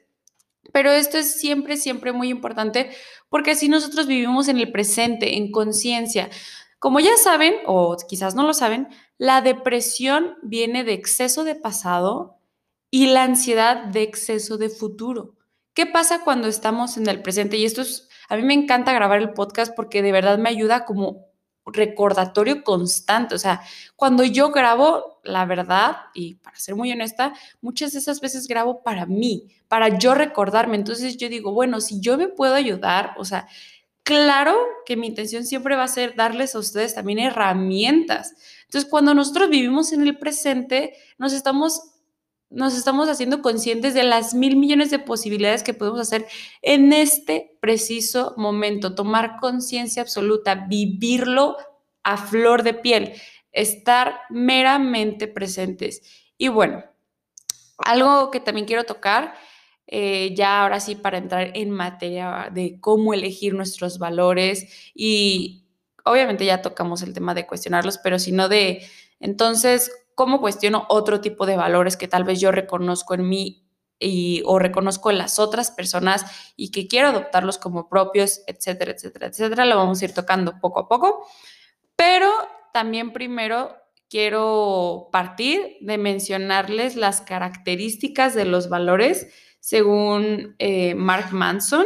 pero 0.72 0.90
esto 0.90 1.18
es 1.18 1.40
siempre, 1.40 1.76
siempre 1.76 2.12
muy 2.12 2.28
importante 2.28 2.90
porque 3.28 3.52
así 3.52 3.68
nosotros 3.68 4.06
vivimos 4.06 4.48
en 4.48 4.58
el 4.58 4.70
presente, 4.70 5.36
en 5.36 5.50
conciencia. 5.50 6.30
Como 6.78 7.00
ya 7.00 7.16
saben, 7.16 7.54
o 7.66 7.96
quizás 8.08 8.34
no 8.34 8.46
lo 8.46 8.54
saben, 8.54 8.88
la 9.18 9.40
depresión 9.40 10.36
viene 10.42 10.84
de 10.84 10.92
exceso 10.92 11.42
de 11.42 11.54
pasado 11.54 12.38
y 12.90 13.06
la 13.06 13.24
ansiedad 13.24 13.86
de 13.86 14.02
exceso 14.02 14.58
de 14.58 14.68
futuro. 14.68 15.34
¿Qué 15.74 15.86
pasa 15.86 16.22
cuando 16.22 16.48
estamos 16.48 16.96
en 16.96 17.08
el 17.08 17.22
presente? 17.22 17.56
Y 17.56 17.64
esto 17.64 17.82
es, 17.82 18.08
a 18.28 18.36
mí 18.36 18.42
me 18.42 18.54
encanta 18.54 18.92
grabar 18.92 19.20
el 19.20 19.32
podcast 19.32 19.74
porque 19.74 20.02
de 20.02 20.12
verdad 20.12 20.38
me 20.38 20.48
ayuda 20.48 20.84
como 20.84 21.25
recordatorio 21.66 22.62
constante. 22.62 23.34
O 23.34 23.38
sea, 23.38 23.60
cuando 23.96 24.24
yo 24.24 24.50
grabo, 24.50 25.20
la 25.24 25.44
verdad, 25.44 25.96
y 26.14 26.36
para 26.36 26.56
ser 26.56 26.76
muy 26.76 26.92
honesta, 26.92 27.34
muchas 27.60 27.92
de 27.92 27.98
esas 27.98 28.20
veces 28.20 28.46
grabo 28.46 28.82
para 28.82 29.06
mí, 29.06 29.48
para 29.68 29.98
yo 29.98 30.14
recordarme. 30.14 30.76
Entonces 30.76 31.16
yo 31.16 31.28
digo, 31.28 31.52
bueno, 31.52 31.80
si 31.80 32.00
yo 32.00 32.16
me 32.16 32.28
puedo 32.28 32.54
ayudar, 32.54 33.14
o 33.18 33.24
sea, 33.24 33.48
claro 34.02 34.56
que 34.84 34.96
mi 34.96 35.08
intención 35.08 35.44
siempre 35.44 35.74
va 35.74 35.84
a 35.84 35.88
ser 35.88 36.14
darles 36.14 36.54
a 36.54 36.60
ustedes 36.60 36.94
también 36.94 37.18
herramientas. 37.18 38.34
Entonces, 38.64 38.88
cuando 38.88 39.14
nosotros 39.14 39.50
vivimos 39.50 39.92
en 39.92 40.02
el 40.02 40.18
presente, 40.18 40.94
nos 41.18 41.32
estamos 41.32 41.95
nos 42.50 42.76
estamos 42.76 43.08
haciendo 43.08 43.42
conscientes 43.42 43.94
de 43.94 44.04
las 44.04 44.34
mil 44.34 44.56
millones 44.56 44.90
de 44.90 44.98
posibilidades 44.98 45.62
que 45.62 45.74
podemos 45.74 46.00
hacer 46.00 46.26
en 46.62 46.92
este 46.92 47.56
preciso 47.60 48.34
momento, 48.36 48.94
tomar 48.94 49.38
conciencia 49.40 50.02
absoluta, 50.02 50.66
vivirlo 50.68 51.56
a 52.02 52.16
flor 52.16 52.62
de 52.62 52.74
piel, 52.74 53.14
estar 53.52 54.20
meramente 54.30 55.26
presentes. 55.26 56.02
Y 56.38 56.48
bueno, 56.48 56.84
algo 57.78 58.30
que 58.30 58.40
también 58.40 58.66
quiero 58.66 58.84
tocar, 58.84 59.34
eh, 59.88 60.34
ya 60.34 60.62
ahora 60.62 60.80
sí 60.80 60.94
para 60.94 61.18
entrar 61.18 61.50
en 61.54 61.70
materia 61.70 62.50
de 62.52 62.80
cómo 62.80 63.14
elegir 63.14 63.54
nuestros 63.54 63.98
valores 63.98 64.90
y 64.94 65.64
obviamente 66.04 66.44
ya 66.44 66.62
tocamos 66.62 67.02
el 67.02 67.12
tema 67.12 67.34
de 67.34 67.46
cuestionarlos, 67.46 67.98
pero 67.98 68.18
sino 68.18 68.48
de 68.48 68.84
entonces 69.20 69.90
cómo 70.16 70.40
cuestiono 70.40 70.86
otro 70.88 71.20
tipo 71.20 71.46
de 71.46 71.56
valores 71.56 71.96
que 71.96 72.08
tal 72.08 72.24
vez 72.24 72.40
yo 72.40 72.50
reconozco 72.50 73.14
en 73.14 73.28
mí 73.28 73.68
y, 74.00 74.42
o 74.46 74.58
reconozco 74.58 75.10
en 75.10 75.18
las 75.18 75.38
otras 75.38 75.70
personas 75.70 76.24
y 76.56 76.70
que 76.70 76.88
quiero 76.88 77.08
adoptarlos 77.08 77.58
como 77.58 77.88
propios, 77.88 78.40
etcétera, 78.46 78.92
etcétera, 78.92 79.26
etcétera. 79.28 79.66
Lo 79.66 79.76
vamos 79.76 80.00
a 80.00 80.04
ir 80.06 80.14
tocando 80.14 80.58
poco 80.58 80.80
a 80.80 80.88
poco. 80.88 81.26
Pero 81.96 82.30
también 82.72 83.12
primero 83.12 83.76
quiero 84.08 85.10
partir 85.12 85.76
de 85.82 85.98
mencionarles 85.98 86.96
las 86.96 87.20
características 87.20 88.34
de 88.34 88.46
los 88.46 88.70
valores 88.70 89.28
según 89.60 90.56
eh, 90.58 90.94
Mark 90.94 91.32
Manson. 91.32 91.84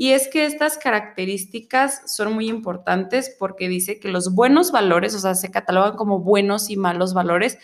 Y 0.00 0.12
es 0.12 0.28
que 0.28 0.46
estas 0.46 0.78
características 0.78 2.02
son 2.06 2.32
muy 2.32 2.48
importantes 2.48 3.34
porque 3.36 3.66
dice 3.66 3.98
que 3.98 4.06
los 4.06 4.32
buenos 4.32 4.70
valores, 4.70 5.12
o 5.16 5.18
sea, 5.18 5.34
se 5.34 5.50
catalogan 5.50 5.96
como 5.96 6.20
buenos 6.20 6.70
y 6.70 6.76
malos 6.76 7.14
valores, 7.14 7.58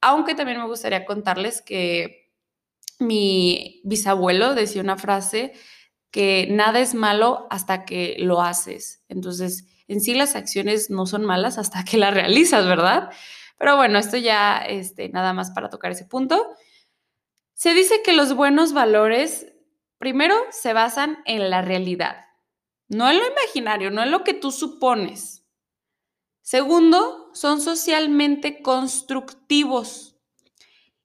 aunque 0.00 0.34
también 0.34 0.56
me 0.56 0.66
gustaría 0.66 1.04
contarles 1.04 1.60
que 1.60 2.32
mi 3.00 3.82
bisabuelo 3.84 4.54
decía 4.54 4.80
una 4.80 4.96
frase 4.96 5.52
que 6.10 6.48
nada 6.50 6.80
es 6.80 6.94
malo 6.94 7.46
hasta 7.50 7.84
que 7.84 8.16
lo 8.18 8.40
haces. 8.40 9.04
Entonces, 9.10 9.66
en 9.86 10.00
sí 10.00 10.14
las 10.14 10.36
acciones 10.36 10.88
no 10.88 11.04
son 11.04 11.26
malas 11.26 11.58
hasta 11.58 11.84
que 11.84 11.98
las 11.98 12.14
realizas, 12.14 12.66
¿verdad? 12.66 13.10
Pero 13.58 13.76
bueno, 13.76 13.98
esto 13.98 14.16
ya 14.16 14.56
este, 14.56 15.10
nada 15.10 15.34
más 15.34 15.50
para 15.50 15.68
tocar 15.68 15.92
ese 15.92 16.06
punto. 16.06 16.46
Se 17.52 17.74
dice 17.74 18.00
que 18.02 18.14
los 18.14 18.34
buenos 18.34 18.72
valores, 18.72 19.53
primero, 19.98 20.36
se 20.50 20.72
basan 20.72 21.18
en 21.24 21.50
la 21.50 21.62
realidad, 21.62 22.24
no 22.88 23.10
en 23.10 23.18
lo 23.18 23.26
imaginario, 23.26 23.90
no 23.90 24.02
en 24.02 24.10
lo 24.10 24.24
que 24.24 24.34
tú 24.34 24.50
supones. 24.50 25.44
Segundo, 26.42 27.30
son 27.32 27.60
socialmente 27.62 28.62
constructivos. 28.62 30.16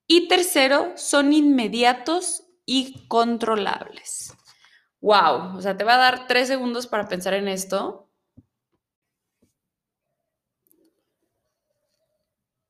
Y 0.06 0.28
tercero, 0.28 0.92
son 0.96 1.32
inmediatos 1.32 2.44
y 2.66 3.06
controlables. 3.08 4.34
Wow, 5.00 5.56
o 5.56 5.62
sea, 5.62 5.76
te 5.76 5.84
va 5.84 5.94
a 5.94 5.98
dar 5.98 6.26
tres 6.26 6.48
segundos 6.48 6.86
para 6.86 7.08
pensar 7.08 7.32
en 7.34 7.48
esto. 7.48 8.10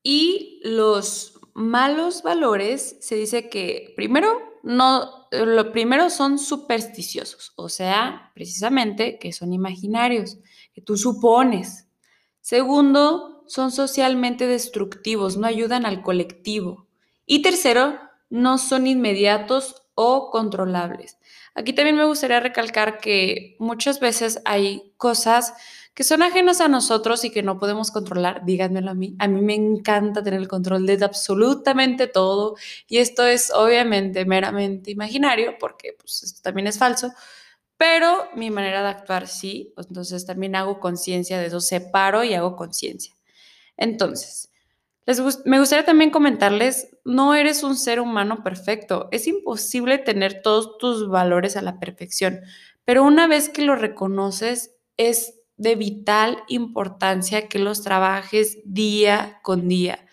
Y 0.03 0.61
los 0.63 1.39
malos 1.53 2.23
valores 2.23 2.97
se 3.01 3.15
dice 3.15 3.49
que 3.49 3.93
primero 3.95 4.59
no 4.63 5.20
lo 5.31 5.71
primero 5.71 6.09
son 6.09 6.37
supersticiosos, 6.37 7.53
o 7.55 7.69
sea, 7.69 8.31
precisamente 8.35 9.17
que 9.17 9.31
son 9.31 9.53
imaginarios, 9.53 10.39
que 10.73 10.81
tú 10.81 10.97
supones. 10.97 11.87
Segundo, 12.41 13.43
son 13.47 13.71
socialmente 13.71 14.45
destructivos, 14.47 15.37
no 15.37 15.47
ayudan 15.47 15.85
al 15.85 16.01
colectivo. 16.01 16.87
Y 17.25 17.41
tercero, 17.41 17.99
no 18.29 18.57
son 18.57 18.87
inmediatos 18.87 19.83
o 19.95 20.31
controlables. 20.31 21.17
Aquí 21.53 21.73
también 21.73 21.97
me 21.97 22.05
gustaría 22.05 22.39
recalcar 22.39 22.99
que 22.99 23.55
muchas 23.59 23.99
veces 23.99 24.41
hay 24.45 24.93
cosas 24.97 25.53
que 25.93 26.03
son 26.03 26.21
ajenos 26.23 26.61
a 26.61 26.67
nosotros 26.67 27.25
y 27.25 27.31
que 27.31 27.43
no 27.43 27.59
podemos 27.59 27.91
controlar, 27.91 28.45
díganmelo 28.45 28.91
a 28.91 28.93
mí. 28.93 29.15
A 29.19 29.27
mí 29.27 29.41
me 29.41 29.55
encanta 29.55 30.23
tener 30.23 30.39
el 30.39 30.47
control 30.47 30.85
de 30.85 31.03
absolutamente 31.03 32.07
todo 32.07 32.55
y 32.87 32.97
esto 32.97 33.25
es 33.25 33.51
obviamente 33.51 34.25
meramente 34.25 34.91
imaginario 34.91 35.55
porque 35.59 35.95
pues, 35.99 36.39
también 36.41 36.67
es 36.67 36.77
falso, 36.77 37.11
pero 37.77 38.29
mi 38.35 38.51
manera 38.51 38.83
de 38.83 38.89
actuar 38.89 39.27
sí, 39.27 39.73
entonces 39.75 40.25
también 40.25 40.55
hago 40.55 40.79
conciencia 40.79 41.39
de 41.39 41.47
eso, 41.47 41.59
separo 41.59 42.23
y 42.23 42.33
hago 42.35 42.55
conciencia. 42.55 43.13
Entonces, 43.75 44.49
me 45.45 45.59
gustaría 45.59 45.83
también 45.85 46.11
comentarles, 46.11 46.89
no 47.03 47.33
eres 47.33 47.63
un 47.63 47.75
ser 47.75 47.99
humano 47.99 48.43
perfecto, 48.43 49.09
es 49.11 49.27
imposible 49.27 49.97
tener 49.97 50.41
todos 50.41 50.77
tus 50.77 51.09
valores 51.09 51.57
a 51.57 51.61
la 51.61 51.79
perfección, 51.79 52.41
pero 52.85 53.03
una 53.03 53.27
vez 53.27 53.49
que 53.49 53.63
lo 53.63 53.75
reconoces, 53.75 54.75
es 54.97 55.40
de 55.61 55.75
vital 55.75 56.43
importancia 56.47 57.47
que 57.47 57.59
los 57.59 57.83
trabajes 57.83 58.59
día 58.65 59.39
con 59.43 59.67
día. 59.67 60.07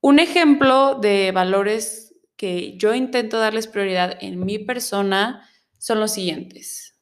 Un 0.00 0.18
ejemplo 0.18 0.94
de 0.94 1.32
valores 1.32 2.14
que 2.36 2.76
yo 2.76 2.94
intento 2.94 3.38
darles 3.38 3.66
prioridad 3.66 4.18
en 4.20 4.44
mi 4.44 4.58
persona 4.58 5.48
son 5.78 6.00
los 6.00 6.12
siguientes. 6.12 6.94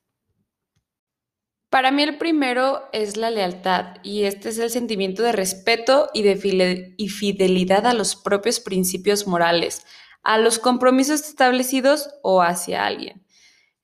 Para 1.68 1.90
mí 1.90 2.04
el 2.04 2.18
primero 2.18 2.84
es 2.92 3.16
la 3.16 3.32
lealtad 3.32 3.96
y 4.04 4.22
este 4.22 4.50
es 4.50 4.58
el 4.58 4.70
sentimiento 4.70 5.24
de 5.24 5.32
respeto 5.32 6.08
y 6.14 6.22
de 6.22 6.36
fidelidad 6.36 7.88
a 7.88 7.94
los 7.94 8.14
propios 8.14 8.60
principios 8.60 9.26
morales, 9.26 9.84
a 10.22 10.38
los 10.38 10.60
compromisos 10.60 11.22
establecidos 11.22 12.10
o 12.22 12.40
hacia 12.40 12.86
alguien. 12.86 13.23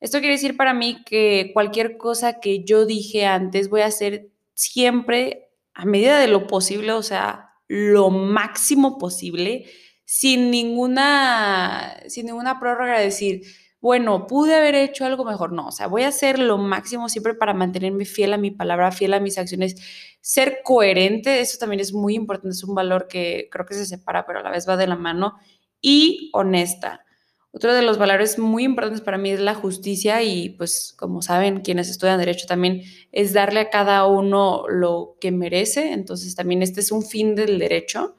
Esto 0.01 0.19
quiere 0.19 0.35
decir 0.35 0.57
para 0.57 0.75
mí 0.75 1.03
que 1.05 1.51
cualquier 1.53 1.99
cosa 1.99 2.41
que 2.41 2.65
yo 2.65 2.87
dije 2.87 3.27
antes 3.27 3.69
voy 3.69 3.83
a 3.83 3.87
hacer 3.87 4.31
siempre 4.55 5.51
a 5.75 5.85
medida 5.85 6.19
de 6.19 6.29
lo 6.29 6.47
posible, 6.47 6.93
o 6.93 7.03
sea, 7.03 7.51
lo 7.69 8.11
máximo 8.11 8.99
posible, 8.99 9.67
sin 10.05 10.51
ninguna, 10.51 11.97
sin 12.09 12.27
ninguna 12.27 12.59
prórroga 12.59 12.99
de 12.99 13.05
decir, 13.05 13.43
bueno, 13.81 14.27
pude 14.27 14.55
haber 14.55 14.75
hecho 14.75 15.05
algo 15.05 15.25
mejor. 15.25 15.53
No, 15.53 15.69
o 15.69 15.73
sea, 15.73 15.87
voy 15.87 16.03
a 16.03 16.09
hacer 16.09 16.39
lo 16.39 16.59
máximo 16.59 17.09
siempre 17.09 17.35
para 17.35 17.55
mantenerme 17.55 18.05
fiel 18.05 18.33
a 18.33 18.39
mi 18.39 18.51
palabra, 18.51 18.93
fiel 18.93 19.15
a 19.15 19.21
mis 19.21 19.39
acciones, 19.39 19.77
ser 20.21 20.61
coherente, 20.65 21.41
eso 21.41 21.59
también 21.59 21.81
es 21.81 21.93
muy 21.93 22.15
importante, 22.15 22.55
es 22.55 22.65
un 22.65 22.75
valor 22.75 23.07
que 23.09 23.49
creo 23.51 23.67
que 23.67 23.75
se 23.75 23.87
separa, 23.87 24.27
pero 24.27 24.41
a 24.41 24.43
la 24.43 24.51
vez 24.51 24.69
va 24.69 24.77
de 24.77 24.87
la 24.87 24.97
mano, 24.97 25.37
y 25.81 26.31
honesta. 26.35 27.05
Otro 27.53 27.75
de 27.75 27.83
los 27.83 27.99
valores 27.99 28.39
muy 28.39 28.65
importantes 28.65 29.01
para 29.01 29.19
mí 29.19 29.31
es 29.31 29.41
la 29.41 29.55
justicia 29.55 30.23
y 30.23 30.51
pues 30.51 30.95
como 30.97 31.21
saben 31.21 31.63
quienes 31.63 31.91
estudian 31.91 32.19
derecho 32.19 32.47
también 32.47 32.83
es 33.11 33.33
darle 33.33 33.61
a 33.61 33.71
cada 33.71 34.07
uno 34.07 34.69
lo 34.69 35.17
que 35.21 35.33
merece, 35.33 35.93
entonces 35.93 36.37
también 36.37 36.63
este 36.63 36.81
es 36.81 36.93
un 36.93 37.03
fin 37.03 37.35
del 37.35 37.59
derecho. 37.59 38.17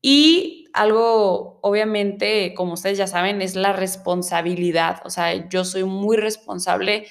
Y 0.00 0.66
algo, 0.72 1.58
obviamente, 1.62 2.54
como 2.54 2.74
ustedes 2.74 2.98
ya 2.98 3.06
saben, 3.06 3.42
es 3.42 3.56
la 3.56 3.72
responsabilidad, 3.72 5.00
o 5.04 5.10
sea, 5.10 5.48
yo 5.48 5.64
soy 5.64 5.84
muy 5.84 6.16
responsable, 6.16 7.06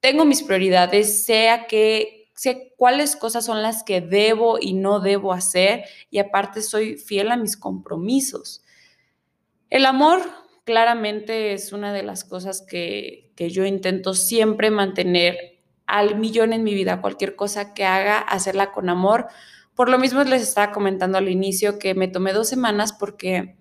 tengo 0.00 0.24
mis 0.24 0.42
prioridades, 0.42 1.24
sea 1.24 1.66
que 1.66 2.30
sé 2.36 2.74
cuáles 2.76 3.16
cosas 3.16 3.44
son 3.44 3.62
las 3.62 3.82
que 3.82 4.00
debo 4.00 4.58
y 4.60 4.74
no 4.74 5.00
debo 5.00 5.32
hacer. 5.32 5.84
Y 6.10 6.18
aparte 6.18 6.62
soy 6.62 6.96
fiel 6.96 7.30
a 7.30 7.36
mis 7.36 7.56
compromisos. 7.56 8.62
El 9.70 9.86
amor 9.86 10.20
claramente 10.66 11.52
es 11.52 11.72
una 11.72 11.92
de 11.92 12.02
las 12.02 12.24
cosas 12.24 12.60
que, 12.60 13.32
yo 13.36 13.64
intento 13.64 14.14
siempre 14.14 14.70
mantener 14.70 15.60
al 15.86 16.18
millón 16.18 16.52
en 16.52 16.64
mi 16.64 16.74
vida, 16.74 17.00
cualquier 17.00 17.36
cosa 17.36 17.72
que 17.72 17.84
haga, 17.84 18.18
hacerla 18.18 18.72
con 18.72 18.88
amor. 18.88 19.28
Por 19.76 19.88
lo 19.88 19.98
mismo 19.98 20.24
les 20.24 20.42
estaba 20.42 20.72
comentando 20.72 21.18
al 21.18 21.28
inicio 21.28 21.78
que 21.78 21.94
me 21.94 22.08
tomé 22.08 22.32
dos 22.32 22.48
semanas 22.48 22.92
porque, 22.92 23.56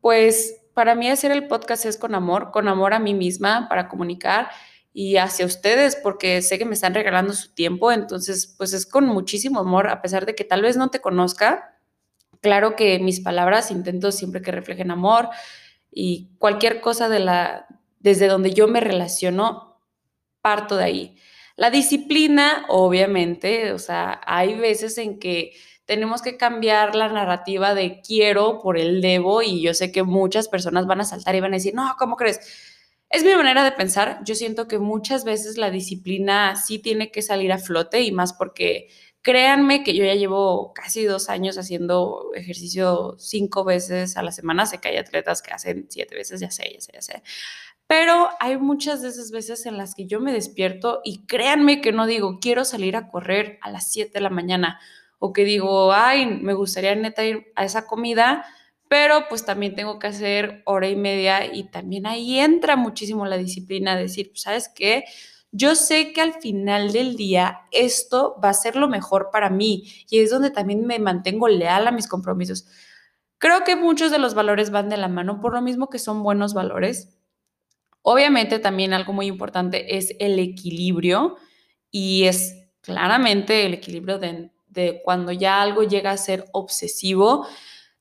pues, 0.00 0.56
para 0.74 0.96
mí 0.96 1.08
hacer 1.08 1.30
el 1.30 1.46
podcast 1.46 1.84
es 1.84 1.96
con 1.96 2.14
amor, 2.14 2.50
con 2.50 2.66
amor 2.66 2.92
a 2.92 2.98
mí 2.98 3.14
misma 3.14 3.68
para 3.68 3.88
comunicar 3.88 4.50
y 4.92 5.18
hacia 5.18 5.46
ustedes 5.46 5.94
porque 5.94 6.42
sé 6.42 6.58
que 6.58 6.64
me 6.64 6.74
están 6.74 6.94
regalando 6.94 7.34
su 7.34 7.54
tiempo, 7.54 7.92
entonces, 7.92 8.52
pues 8.58 8.72
es 8.72 8.84
con 8.84 9.06
muchísimo 9.06 9.60
amor, 9.60 9.88
a 9.88 10.02
pesar 10.02 10.26
de 10.26 10.34
que 10.34 10.44
tal 10.44 10.62
vez 10.62 10.76
no 10.76 10.90
te 10.90 11.00
conozca. 11.00 11.78
Claro 12.40 12.74
que 12.74 12.98
mis 12.98 13.20
palabras 13.20 13.70
intento 13.70 14.10
siempre 14.10 14.42
que 14.42 14.50
reflejen 14.50 14.90
amor, 14.90 15.28
y 15.92 16.30
cualquier 16.38 16.80
cosa 16.80 17.08
de 17.08 17.20
la, 17.20 17.66
desde 18.00 18.26
donde 18.26 18.52
yo 18.52 18.66
me 18.66 18.80
relaciono, 18.80 19.78
parto 20.40 20.76
de 20.76 20.84
ahí. 20.84 21.16
La 21.56 21.70
disciplina, 21.70 22.64
obviamente, 22.68 23.72
o 23.72 23.78
sea, 23.78 24.20
hay 24.26 24.54
veces 24.54 24.96
en 24.98 25.18
que 25.18 25.52
tenemos 25.84 26.22
que 26.22 26.36
cambiar 26.38 26.94
la 26.94 27.08
narrativa 27.08 27.74
de 27.74 28.00
quiero 28.00 28.60
por 28.60 28.78
el 28.78 29.02
debo 29.02 29.42
y 29.42 29.60
yo 29.60 29.74
sé 29.74 29.92
que 29.92 30.02
muchas 30.02 30.48
personas 30.48 30.86
van 30.86 31.02
a 31.02 31.04
saltar 31.04 31.34
y 31.34 31.40
van 31.40 31.52
a 31.52 31.56
decir, 31.56 31.74
no, 31.74 31.94
¿cómo 31.98 32.16
crees? 32.16 32.40
Es 33.10 33.24
mi 33.24 33.34
manera 33.34 33.62
de 33.62 33.72
pensar. 33.72 34.20
Yo 34.24 34.34
siento 34.34 34.66
que 34.68 34.78
muchas 34.78 35.24
veces 35.24 35.58
la 35.58 35.70
disciplina 35.70 36.56
sí 36.56 36.78
tiene 36.78 37.10
que 37.10 37.20
salir 37.20 37.52
a 37.52 37.58
flote 37.58 38.00
y 38.00 38.10
más 38.12 38.32
porque 38.32 38.88
Créanme 39.22 39.84
que 39.84 39.94
yo 39.94 40.04
ya 40.04 40.14
llevo 40.16 40.72
casi 40.74 41.04
dos 41.04 41.28
años 41.28 41.56
haciendo 41.56 42.32
ejercicio 42.34 43.14
cinco 43.18 43.62
veces 43.64 44.16
a 44.16 44.22
la 44.24 44.32
semana. 44.32 44.66
Sé 44.66 44.78
que 44.78 44.88
hay 44.88 44.96
atletas 44.96 45.42
que 45.42 45.52
hacen 45.52 45.86
siete 45.88 46.16
veces, 46.16 46.40
ya 46.40 46.50
sé, 46.50 46.72
ya 46.74 46.80
sé, 46.80 46.92
ya 46.94 47.02
sé. 47.02 47.22
Pero 47.86 48.30
hay 48.40 48.56
muchas 48.58 49.02
de 49.02 49.08
esas 49.08 49.30
veces 49.30 49.66
en 49.66 49.76
las 49.78 49.94
que 49.94 50.06
yo 50.06 50.20
me 50.20 50.32
despierto 50.32 51.02
y 51.04 51.26
créanme 51.26 51.80
que 51.80 51.92
no 51.92 52.06
digo, 52.06 52.38
quiero 52.40 52.64
salir 52.64 52.96
a 52.96 53.08
correr 53.10 53.58
a 53.62 53.70
las 53.70 53.90
7 53.92 54.12
de 54.14 54.20
la 54.22 54.30
mañana 54.30 54.80
o 55.18 55.32
que 55.32 55.44
digo, 55.44 55.92
ay, 55.92 56.26
me 56.26 56.54
gustaría 56.54 56.94
neta 56.94 57.24
ir 57.24 57.52
a 57.54 57.64
esa 57.64 57.86
comida, 57.86 58.44
pero 58.88 59.26
pues 59.28 59.44
también 59.44 59.74
tengo 59.74 59.98
que 59.98 60.08
hacer 60.08 60.62
hora 60.64 60.88
y 60.88 60.96
media 60.96 61.54
y 61.54 61.64
también 61.64 62.06
ahí 62.06 62.40
entra 62.40 62.76
muchísimo 62.76 63.26
la 63.26 63.36
disciplina, 63.36 63.94
de 63.96 64.02
decir, 64.02 64.30
pues, 64.30 64.42
¿sabes 64.42 64.68
qué? 64.74 65.04
Yo 65.52 65.76
sé 65.76 66.12
que 66.14 66.22
al 66.22 66.32
final 66.34 66.92
del 66.92 67.14
día 67.14 67.60
esto 67.70 68.36
va 68.42 68.48
a 68.48 68.54
ser 68.54 68.74
lo 68.74 68.88
mejor 68.88 69.28
para 69.30 69.50
mí 69.50 69.84
y 70.08 70.20
es 70.20 70.30
donde 70.30 70.50
también 70.50 70.86
me 70.86 70.98
mantengo 70.98 71.46
leal 71.46 71.86
a 71.86 71.92
mis 71.92 72.08
compromisos. 72.08 72.66
Creo 73.36 73.62
que 73.62 73.76
muchos 73.76 74.10
de 74.10 74.18
los 74.18 74.34
valores 74.34 74.70
van 74.70 74.88
de 74.88 74.96
la 74.96 75.08
mano 75.08 75.40
por 75.40 75.52
lo 75.52 75.60
mismo 75.60 75.90
que 75.90 75.98
son 75.98 76.22
buenos 76.22 76.54
valores. 76.54 77.18
Obviamente 78.00 78.58
también 78.58 78.94
algo 78.94 79.12
muy 79.12 79.26
importante 79.26 79.96
es 79.96 80.14
el 80.18 80.38
equilibrio 80.38 81.36
y 81.90 82.24
es 82.24 82.54
claramente 82.80 83.66
el 83.66 83.74
equilibrio 83.74 84.18
de 84.18 85.02
cuando 85.04 85.32
ya 85.32 85.60
algo 85.60 85.82
llega 85.82 86.12
a 86.12 86.16
ser 86.16 86.46
obsesivo, 86.52 87.46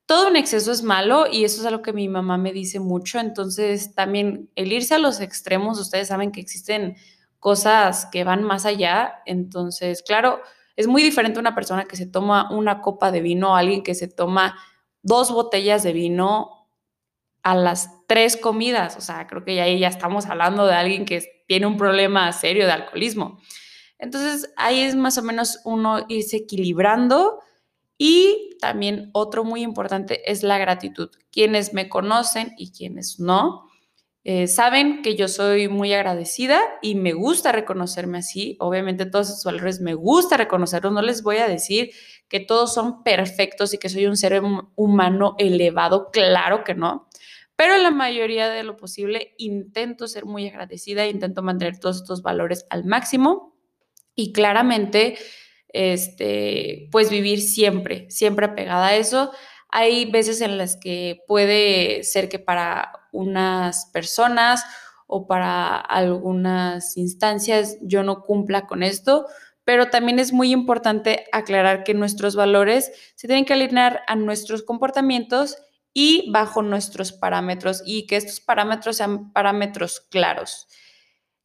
todo 0.05 0.29
en 0.29 0.38
exceso 0.38 0.72
es 0.72 0.84
malo 0.84 1.25
y 1.31 1.43
eso 1.43 1.62
es 1.62 1.67
algo 1.67 1.81
que 1.81 1.93
mi 1.93 2.08
mamá 2.08 2.38
me 2.38 2.53
dice 2.53 2.79
mucho. 2.79 3.20
Entonces, 3.20 3.93
también 3.93 4.50
el 4.55 4.72
irse 4.72 4.96
a 4.96 5.00
los 5.00 5.20
extremos, 5.20 5.79
ustedes 5.79 6.08
saben 6.08 6.31
que 6.31 6.41
existen 6.41 6.96
cosas 7.42 8.06
que 8.06 8.24
van 8.24 8.44
más 8.44 8.66
allá. 8.66 9.22
Entonces, 9.26 10.04
claro, 10.04 10.40
es 10.78 10.88
muy 10.88 11.04
diferente 11.04 11.40
una 11.40 11.56
persona 11.56 11.86
que 11.86 11.98
se 11.98 12.06
toma 12.06 12.50
una 12.52 12.82
copa 12.82 13.12
de 13.12 13.20
vino 13.20 13.54
a 13.54 13.60
alguien 13.60 13.84
que 13.84 13.96
se 13.96 14.08
toma 14.08 14.58
dos 15.02 15.32
botellas 15.32 15.84
de 15.84 15.92
vino 15.92 16.70
a 17.44 17.56
las 17.56 17.90
tres 18.08 18.38
comidas. 18.38 18.96
O 18.96 19.02
sea, 19.02 19.28
creo 19.28 19.44
que 19.44 19.56
ya 19.56 19.68
ya 19.68 19.88
estamos 19.90 20.28
hablando 20.28 20.66
de 20.68 20.76
alguien 20.76 21.04
que 21.04 21.44
tiene 21.48 21.66
un 21.66 21.78
problema 21.78 22.32
serio 22.32 22.66
de 22.66 22.72
alcoholismo. 22.74 23.42
Entonces, 23.98 24.54
ahí 24.56 24.82
es 24.82 24.96
más 24.96 25.18
o 25.18 25.24
menos 25.24 25.60
uno 25.66 26.06
irse 26.08 26.38
equilibrando 26.38 27.40
y 27.98 28.56
también 28.62 29.10
otro 29.14 29.44
muy 29.44 29.64
importante 29.64 30.32
es 30.32 30.44
la 30.44 30.60
gratitud. 30.60 31.10
Quienes 31.32 31.74
me 31.74 31.90
conocen 31.90 32.54
y 32.58 32.72
quienes 32.72 33.20
no, 33.20 33.71
eh, 34.24 34.48
saben 34.48 35.01
que 35.01 35.16
yo 35.16 35.28
soy 35.28 35.68
muy 35.68 35.94
agradecida 35.94 36.62
y 36.82 36.94
me 36.96 37.13
gusta 37.13 37.51
reconocerme 37.51 38.20
así. 38.20 38.56
Obviamente 38.60 39.08
todos 39.08 39.30
esos 39.30 39.44
valores 39.44 39.82
me 39.82 39.96
gusta 39.96 40.38
reconocerlos. 40.38 40.94
No 40.94 41.01
les 41.01 41.24
voy 41.24 41.38
a 41.38 41.48
decir 41.48 41.92
que 42.28 42.40
todos 42.40 42.74
son 42.74 43.04
perfectos 43.04 43.74
y 43.74 43.80
que 43.80 43.90
soy 43.90 44.06
un 44.06 44.18
ser 44.18 44.42
humano 44.75 45.36
elevado. 45.40 46.12
Claro 46.12 46.63
que 46.63 46.75
no. 46.75 47.10
Pero 47.56 47.75
en 47.75 47.84
la 47.84 47.92
mayoría 47.92 48.50
de 48.50 48.63
lo 48.63 48.78
posible 48.78 49.34
intento 49.38 50.08
ser 50.08 50.25
muy 50.25 50.48
agradecida, 50.48 51.08
intento 51.08 51.42
mantener 51.42 51.80
todos 51.80 51.98
estos 51.98 52.22
valores 52.22 52.66
al 52.70 52.86
máximo 52.86 53.56
y 54.16 54.34
claramente 54.34 55.18
este, 55.70 56.90
pues 56.92 57.10
vivir 57.10 57.42
siempre, 57.42 58.10
siempre 58.10 58.46
apegada 58.46 58.88
a 58.88 58.96
eso. 58.96 59.32
Hay 59.70 60.06
veces 60.12 60.42
en 60.42 60.58
las 60.58 60.78
que 60.78 61.22
puede 61.28 62.04
ser 62.04 62.30
que 62.30 62.40
para 62.40 63.00
unas 63.12 63.88
personas 63.88 64.63
o 65.08 65.27
para 65.27 65.75
algunas 65.75 66.96
instancias 66.98 67.77
yo 67.82 68.03
no 68.03 68.24
cumpla 68.24 68.65
con 68.65 68.82
esto, 68.82 69.27
pero 69.65 69.89
también 69.89 70.20
es 70.20 70.34
muy 70.34 70.51
importante 70.51 71.25
aclarar 71.32 71.84
que 71.84 71.94
nuestros 71.94 72.36
valores 72.36 72.91
se 73.15 73.27
tienen 73.27 73.46
que 73.46 73.53
alinear 73.53 74.01
a 74.08 74.15
nuestros 74.15 74.63
comportamientos 74.63 75.58
y 75.94 76.32
bajo 76.32 76.62
nuestros 76.62 77.12
parámetros 77.12 77.84
y 77.86 78.08
que 78.08 78.15
estos 78.15 78.39
parámetros 78.39 78.98
sean 78.98 79.34
parámetros 79.34 80.00
claros. 80.00 80.68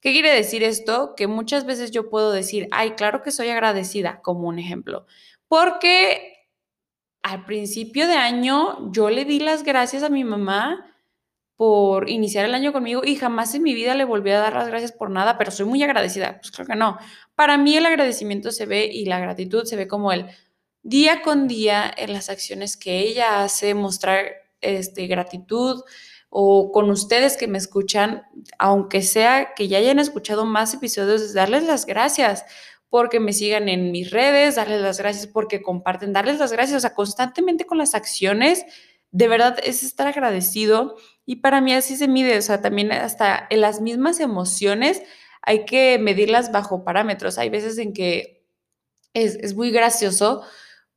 ¿Qué 0.01 0.13
quiere 0.13 0.31
decir 0.33 0.63
esto? 0.63 1.15
Que 1.17 1.27
muchas 1.27 1.67
veces 1.67 1.91
yo 1.91 2.09
puedo 2.09 2.31
decir, 2.31 2.69
ay, 2.71 2.93
claro 2.93 3.23
que 3.23 3.33
soy 3.33 3.49
agradecida, 3.49 4.21
como 4.23 4.47
un 4.47 4.61
ejemplo, 4.61 5.07
porque 5.49 6.49
al 7.23 7.45
principio 7.45 8.07
de 8.07 8.15
año 8.15 8.93
yo 8.93 9.11
le 9.11 9.25
di 9.25 9.41
las 9.41 9.65
gracias 9.65 10.05
a 10.05 10.09
mi 10.09 10.23
mamá 10.23 10.96
por 11.57 12.11
iniciar 12.11 12.45
el 12.45 12.55
año 12.55 12.73
conmigo 12.73 13.03
y 13.05 13.17
jamás 13.17 13.55
en 13.55 13.63
mi 13.63 13.75
vida 13.75 13.95
le 13.95 14.05
volví 14.05 14.31
a 14.31 14.41
dar 14.41 14.55
las 14.55 14.69
gracias 14.69 14.93
por 14.93 15.11
nada, 15.11 15.39
pero 15.39 15.51
soy 15.51 15.67
muy 15.67 15.83
agradecida. 15.83 16.39
Pues 16.39 16.51
creo 16.51 16.67
que 16.67 16.77
no. 16.77 16.99
Para 17.35 17.57
mí 17.57 17.77
el 17.77 17.87
agradecimiento 17.87 18.53
se 18.53 18.67
ve 18.67 18.89
y 18.93 19.07
la 19.07 19.19
gratitud 19.19 19.65
se 19.65 19.77
ve 19.77 19.89
como 19.89 20.13
el 20.13 20.27
día 20.83 21.23
con 21.23 21.49
día 21.49 21.93
en 21.97 22.13
las 22.13 22.29
acciones 22.29 22.77
que 22.77 23.01
ella 23.01 23.43
hace, 23.43 23.75
mostrar 23.75 24.27
este, 24.61 25.07
gratitud, 25.07 25.83
o 26.29 26.71
con 26.73 26.91
ustedes 26.91 27.37
que 27.37 27.49
me 27.49 27.59
escuchan, 27.59 28.25
aunque 28.59 29.01
sea 29.03 29.55
que 29.55 29.69
ya 29.69 29.79
hayan 29.79 29.99
escuchado 29.99 30.45
más 30.45 30.75
episodios, 30.75 31.33
darles 31.33 31.65
las 31.65 31.87
gracias 31.87 32.45
porque 32.89 33.21
me 33.21 33.33
sigan 33.33 33.69
en 33.69 33.91
mis 33.91 34.11
redes, 34.11 34.57
darles 34.57 34.81
las 34.81 34.99
gracias 34.99 35.27
porque 35.27 35.63
comparten, 35.63 36.13
darles 36.13 36.39
las 36.39 36.53
gracias, 36.53 36.79
o 36.79 36.81
sea, 36.81 36.95
constantemente 36.95 37.65
con 37.65 37.79
las 37.79 37.95
acciones, 37.95 38.65
de 39.11 39.29
verdad 39.29 39.59
es 39.63 39.83
estar 39.83 40.07
agradecido 40.07 40.97
y 41.25 41.37
para 41.37 41.61
mí 41.61 41.73
así 41.73 41.97
se 41.97 42.09
mide, 42.09 42.39
o 42.39 42.43
sea, 42.43 42.61
también 42.61 42.93
hasta 42.93 43.47
en 43.51 43.61
las 43.61 43.81
mismas 43.81 44.21
emociones 44.21 45.03
hay 45.43 45.65
que 45.65 45.99
medirlas 45.99 46.53
bajo 46.53 46.85
parámetros. 46.85 47.39
Hay 47.39 47.51
veces 47.51 47.79
en 47.79 47.93
que 47.93 48.47
es, 49.15 49.37
es 49.37 49.55
muy 49.55 49.71
gracioso 49.71 50.43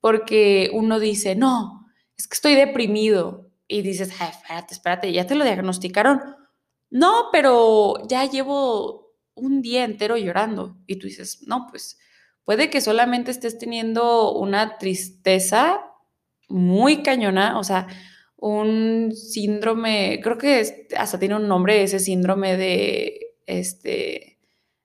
porque 0.01 0.69
uno 0.73 0.99
dice, 0.99 1.35
no, 1.35 1.87
es 2.17 2.27
que 2.27 2.35
estoy 2.35 2.55
deprimido 2.55 3.49
y 3.67 3.81
dices, 3.81 4.09
espérate, 4.09 4.73
espérate, 4.73 5.13
ya 5.13 5.25
te 5.25 5.35
lo 5.35 5.45
diagnosticaron. 5.45 6.21
No, 6.89 7.29
pero 7.31 7.95
ya 8.07 8.25
llevo 8.25 9.15
un 9.35 9.61
día 9.61 9.83
entero 9.83 10.17
llorando. 10.17 10.77
Y 10.87 10.97
tú 10.97 11.07
dices, 11.07 11.43
no, 11.47 11.67
pues 11.69 11.97
puede 12.43 12.69
que 12.69 12.81
solamente 12.81 13.31
estés 13.31 13.57
teniendo 13.57 14.33
una 14.33 14.77
tristeza 14.77 15.88
muy 16.49 17.03
cañona, 17.03 17.57
o 17.57 17.63
sea, 17.63 17.87
un 18.37 19.11
síndrome, 19.13 20.19
creo 20.23 20.37
que 20.37 20.87
hasta 20.97 21.19
tiene 21.19 21.35
un 21.35 21.47
nombre 21.47 21.83
ese 21.83 21.99
síndrome 21.99 22.57
de, 22.57 23.35
este, 23.45 24.39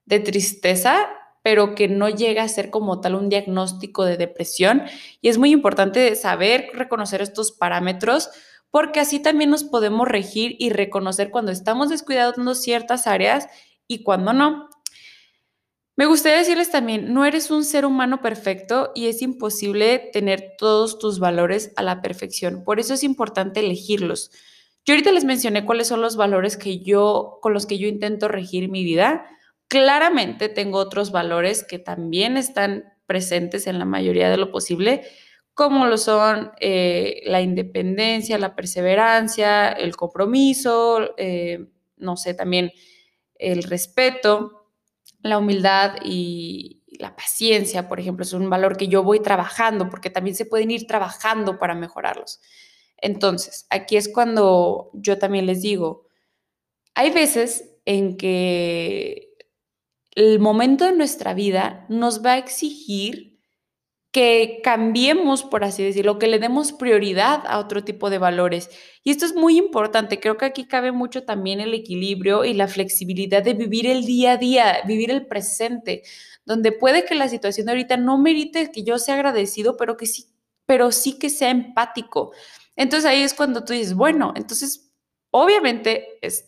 de 0.05 0.19
tristeza, 0.19 1.07
pero 1.41 1.75
que 1.75 1.87
no 1.87 2.09
llega 2.09 2.43
a 2.43 2.47
ser 2.47 2.69
como 2.69 3.01
tal 3.01 3.15
un 3.15 3.29
diagnóstico 3.29 4.03
de 4.03 4.17
depresión. 4.17 4.83
Y 5.21 5.29
es 5.29 5.37
muy 5.37 5.51
importante 5.51 6.15
saber 6.15 6.69
reconocer 6.73 7.21
estos 7.21 7.51
parámetros 7.51 8.29
porque 8.71 8.99
así 8.99 9.19
también 9.21 9.51
nos 9.51 9.63
podemos 9.63 10.07
regir 10.07 10.55
y 10.59 10.69
reconocer 10.69 11.31
cuando 11.31 11.51
estamos 11.51 11.89
descuidando 11.89 12.55
ciertas 12.55 13.07
áreas 13.07 13.47
y 13.87 14.03
cuando 14.03 14.33
no. 14.33 14.69
Me 15.97 16.05
gustaría 16.07 16.39
decirles 16.39 16.71
también, 16.71 17.13
no 17.13 17.23
eres 17.25 17.51
un 17.51 17.63
ser 17.63 17.85
humano 17.85 18.21
perfecto 18.21 18.91
y 18.95 19.07
es 19.07 19.21
imposible 19.21 20.09
tener 20.11 20.55
todos 20.57 20.99
tus 20.99 21.19
valores 21.19 21.71
a 21.77 21.83
la 21.83 22.01
perfección. 22.01 22.65
Por 22.65 22.81
eso 22.81 22.93
es 22.93 23.03
importante 23.03 23.61
elegirlos. 23.61 24.29
Yo 24.83 24.93
ahorita 24.93 25.13
les 25.13 25.23
mencioné 25.23 25.65
cuáles 25.65 25.87
son 25.87 26.01
los 26.01 26.17
valores 26.17 26.57
que 26.57 26.79
yo 26.79 27.39
con 27.41 27.53
los 27.53 27.65
que 27.65 27.77
yo 27.77 27.87
intento 27.87 28.27
regir 28.27 28.69
mi 28.69 28.83
vida. 28.83 29.25
Claramente 29.69 30.49
tengo 30.49 30.79
otros 30.79 31.11
valores 31.11 31.63
que 31.63 31.79
también 31.79 32.35
están 32.35 32.83
presentes 33.07 33.65
en 33.65 33.79
la 33.79 33.85
mayoría 33.85 34.29
de 34.29 34.37
lo 34.37 34.51
posible, 34.51 35.03
como 35.53 35.85
lo 35.85 35.97
son 35.97 36.51
eh, 36.59 37.21
la 37.25 37.41
independencia, 37.41 38.37
la 38.37 38.53
perseverancia, 38.53 39.71
el 39.71 39.95
compromiso, 39.95 41.15
eh, 41.17 41.67
no 41.95 42.17
sé, 42.17 42.33
también 42.33 42.71
el 43.35 43.63
respeto, 43.63 44.64
la 45.25 45.39
humildad 45.39 45.95
y 46.03 46.83
la 46.99 47.15
paciencia, 47.15 47.87
por 47.87 47.99
ejemplo, 47.99 48.23
es 48.23 48.33
un 48.33 48.47
valor 48.47 48.77
que 48.77 48.87
yo 48.87 49.01
voy 49.01 49.19
trabajando 49.21 49.89
porque 49.89 50.11
también 50.11 50.35
se 50.35 50.45
pueden 50.45 50.69
ir 50.69 50.85
trabajando 50.85 51.57
para 51.57 51.73
mejorarlos. 51.73 52.39
Entonces, 52.97 53.65
aquí 53.71 53.97
es 53.97 54.07
cuando 54.07 54.91
yo 54.93 55.17
también 55.17 55.47
les 55.47 55.63
digo, 55.63 56.07
hay 56.93 57.09
veces 57.09 57.71
en 57.85 58.17
que 58.17 59.35
el 60.11 60.39
momento 60.39 60.85
de 60.85 60.95
nuestra 60.95 61.33
vida 61.33 61.87
nos 61.89 62.23
va 62.23 62.33
a 62.33 62.37
exigir 62.37 63.34
que 64.15 64.61
cambiemos, 64.63 65.43
por 65.43 65.65
así 65.65 65.83
decirlo, 65.83 66.19
que 66.19 66.27
le 66.27 66.39
demos 66.39 66.71
prioridad 66.71 67.43
a 67.45 67.59
otro 67.59 67.83
tipo 67.83 68.09
de 68.09 68.17
valores. 68.17 68.69
Y 69.03 69.11
esto 69.11 69.25
es 69.25 69.35
muy 69.35 69.57
importante. 69.57 70.21
Creo 70.21 70.37
que 70.37 70.45
aquí 70.45 70.63
cabe 70.63 70.93
mucho 70.93 71.25
también 71.25 71.59
el 71.59 71.73
equilibrio 71.73 72.45
y 72.45 72.53
la 72.53 72.69
flexibilidad 72.69 73.43
de 73.43 73.55
vivir 73.55 73.87
el 73.87 74.05
día 74.05 74.31
a 74.31 74.37
día, 74.37 74.77
vivir 74.87 75.11
el 75.11 75.27
presente, 75.27 76.03
donde 76.45 76.71
puede 76.71 77.03
que 77.03 77.13
la 77.13 77.27
situación 77.27 77.65
de 77.65 77.73
ahorita 77.73 77.97
no 77.97 78.17
merite 78.17 78.71
que 78.71 78.85
yo 78.85 78.99
sea 78.99 79.15
agradecido, 79.15 79.75
pero 79.75 79.97
que 79.97 80.05
sí, 80.05 80.27
pero 80.65 80.93
sí 80.93 81.19
que 81.19 81.29
sea 81.29 81.49
empático. 81.49 82.31
Entonces 82.77 83.09
ahí 83.09 83.21
es 83.21 83.33
cuando 83.33 83.65
tú 83.65 83.73
dices, 83.73 83.95
bueno, 83.95 84.31
entonces 84.37 84.93
obviamente 85.29 86.19
es 86.21 86.47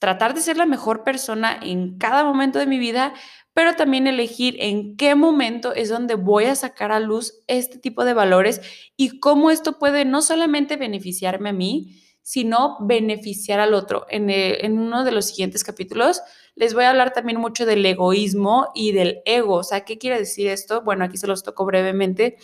tratar 0.00 0.34
de 0.34 0.42
ser 0.42 0.58
la 0.58 0.66
mejor 0.66 1.02
persona 1.02 1.58
en 1.62 1.96
cada 1.96 2.24
momento 2.24 2.58
de 2.58 2.66
mi 2.66 2.78
vida, 2.78 3.14
pero 3.54 3.74
también 3.74 4.06
elegir 4.06 4.56
en 4.60 4.96
qué 4.96 5.14
momento 5.14 5.74
es 5.74 5.88
donde 5.88 6.14
voy 6.14 6.44
a 6.44 6.54
sacar 6.54 6.92
a 6.92 7.00
luz 7.00 7.42
este 7.46 7.78
tipo 7.78 8.04
de 8.04 8.14
valores 8.14 8.60
y 8.96 9.18
cómo 9.20 9.50
esto 9.50 9.78
puede 9.78 10.04
no 10.04 10.22
solamente 10.22 10.76
beneficiarme 10.76 11.50
a 11.50 11.52
mí, 11.52 12.00
sino 12.22 12.76
beneficiar 12.80 13.60
al 13.60 13.74
otro. 13.74 14.06
En, 14.08 14.30
eh, 14.30 14.64
en, 14.64 14.78
uno 14.78 15.04
de 15.04 15.12
los 15.12 15.26
siguientes 15.26 15.64
capítulos 15.64 16.22
les 16.54 16.74
voy 16.74 16.84
a 16.84 16.90
hablar 16.90 17.12
también 17.12 17.40
mucho 17.40 17.66
del 17.66 17.84
egoísmo 17.84 18.68
y 18.74 18.92
del 18.92 19.20
ego. 19.24 19.54
O 19.56 19.64
sea, 19.64 19.84
¿qué 19.84 19.98
quiere 19.98 20.18
decir 20.18 20.48
esto? 20.48 20.82
Bueno, 20.82 21.04
aquí 21.04 21.16
se 21.16 21.26
los 21.26 21.42
toco 21.42 21.64
brevemente, 21.64 22.36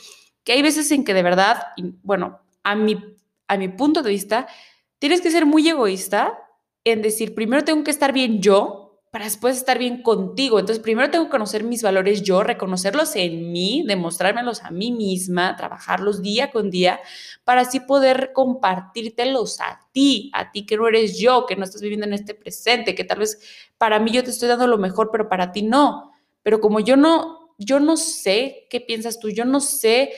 que 0.42 0.52
hay 0.52 0.62
veces 0.62 0.90
en 0.90 1.04
que 1.04 1.14
de 1.14 1.22
verdad, 1.22 1.62
bueno, 2.02 2.40
a 2.62 2.74
mi, 2.74 2.96
a 3.46 3.56
mi 3.56 3.68
punto 3.68 4.02
de 4.02 4.10
vista, 4.10 4.48
tienes 4.98 5.20
que 5.20 5.30
ser 5.30 5.46
muy 5.46 5.68
egoísta 5.68 6.38
en 6.84 7.02
decir, 7.02 7.34
primero 7.34 7.64
tengo 7.64 7.84
que 7.84 7.90
estar 7.90 8.12
bien 8.12 8.40
yo, 8.40 8.85
para 9.16 9.24
después 9.24 9.56
estar 9.56 9.78
bien 9.78 10.02
contigo. 10.02 10.60
Entonces, 10.60 10.82
primero 10.82 11.10
tengo 11.10 11.24
que 11.24 11.30
conocer 11.30 11.64
mis 11.64 11.82
valores 11.82 12.22
yo, 12.22 12.42
reconocerlos 12.42 13.16
en 13.16 13.50
mí, 13.50 13.82
demostrármelos 13.86 14.62
a 14.62 14.70
mí 14.70 14.92
misma, 14.92 15.56
trabajarlos 15.56 16.20
día 16.20 16.50
con 16.50 16.68
día, 16.68 17.00
para 17.42 17.62
así 17.62 17.80
poder 17.80 18.32
compartírtelos 18.34 19.58
a 19.62 19.80
ti, 19.92 20.30
a 20.34 20.52
ti 20.52 20.66
que 20.66 20.76
no 20.76 20.86
eres 20.86 21.18
yo, 21.18 21.46
que 21.46 21.56
no 21.56 21.64
estás 21.64 21.80
viviendo 21.80 22.04
en 22.04 22.12
este 22.12 22.34
presente, 22.34 22.94
que 22.94 23.04
tal 23.04 23.20
vez 23.20 23.40
para 23.78 23.98
mí 24.00 24.10
yo 24.10 24.22
te 24.22 24.28
estoy 24.28 24.50
dando 24.50 24.66
lo 24.66 24.76
mejor, 24.76 25.08
pero 25.10 25.30
para 25.30 25.50
ti 25.50 25.62
no. 25.62 26.12
Pero 26.42 26.60
como 26.60 26.80
yo 26.80 26.98
no 26.98 27.54
yo 27.56 27.80
no 27.80 27.96
sé 27.96 28.66
qué 28.68 28.82
piensas 28.82 29.18
tú, 29.18 29.30
yo 29.30 29.46
no 29.46 29.60
sé 29.60 30.12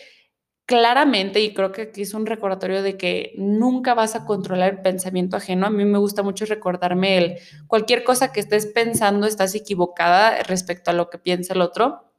claramente, 0.68 1.40
y 1.40 1.54
creo 1.54 1.72
que 1.72 1.81
aquí 1.81 2.02
es 2.02 2.12
un 2.12 2.26
recordatorio 2.26 2.83
de 2.83 2.98
que 2.98 3.33
nunca 3.38 3.94
vas 3.94 4.14
a 4.14 4.26
controlar 4.26 4.74
el 4.74 4.83
pensamiento 4.83 5.38
ajeno. 5.38 5.66
A 5.66 5.70
mí 5.70 5.87
me 5.87 5.96
gusta 5.96 6.22
mucho 6.22 6.44
recordarme 6.44 7.16
el 7.16 7.38
cualquier 7.66 8.04
cosa 8.04 8.33
que 8.33 8.40
estés 8.40 8.66
pensando, 8.66 9.26
estás 9.26 9.54
equivocada 9.54 10.42
respecto 10.42 10.90
a 10.90 10.94
lo 10.94 11.09
que 11.09 11.16
piensa 11.16 11.54
el 11.54 11.62
otro. 11.62 12.12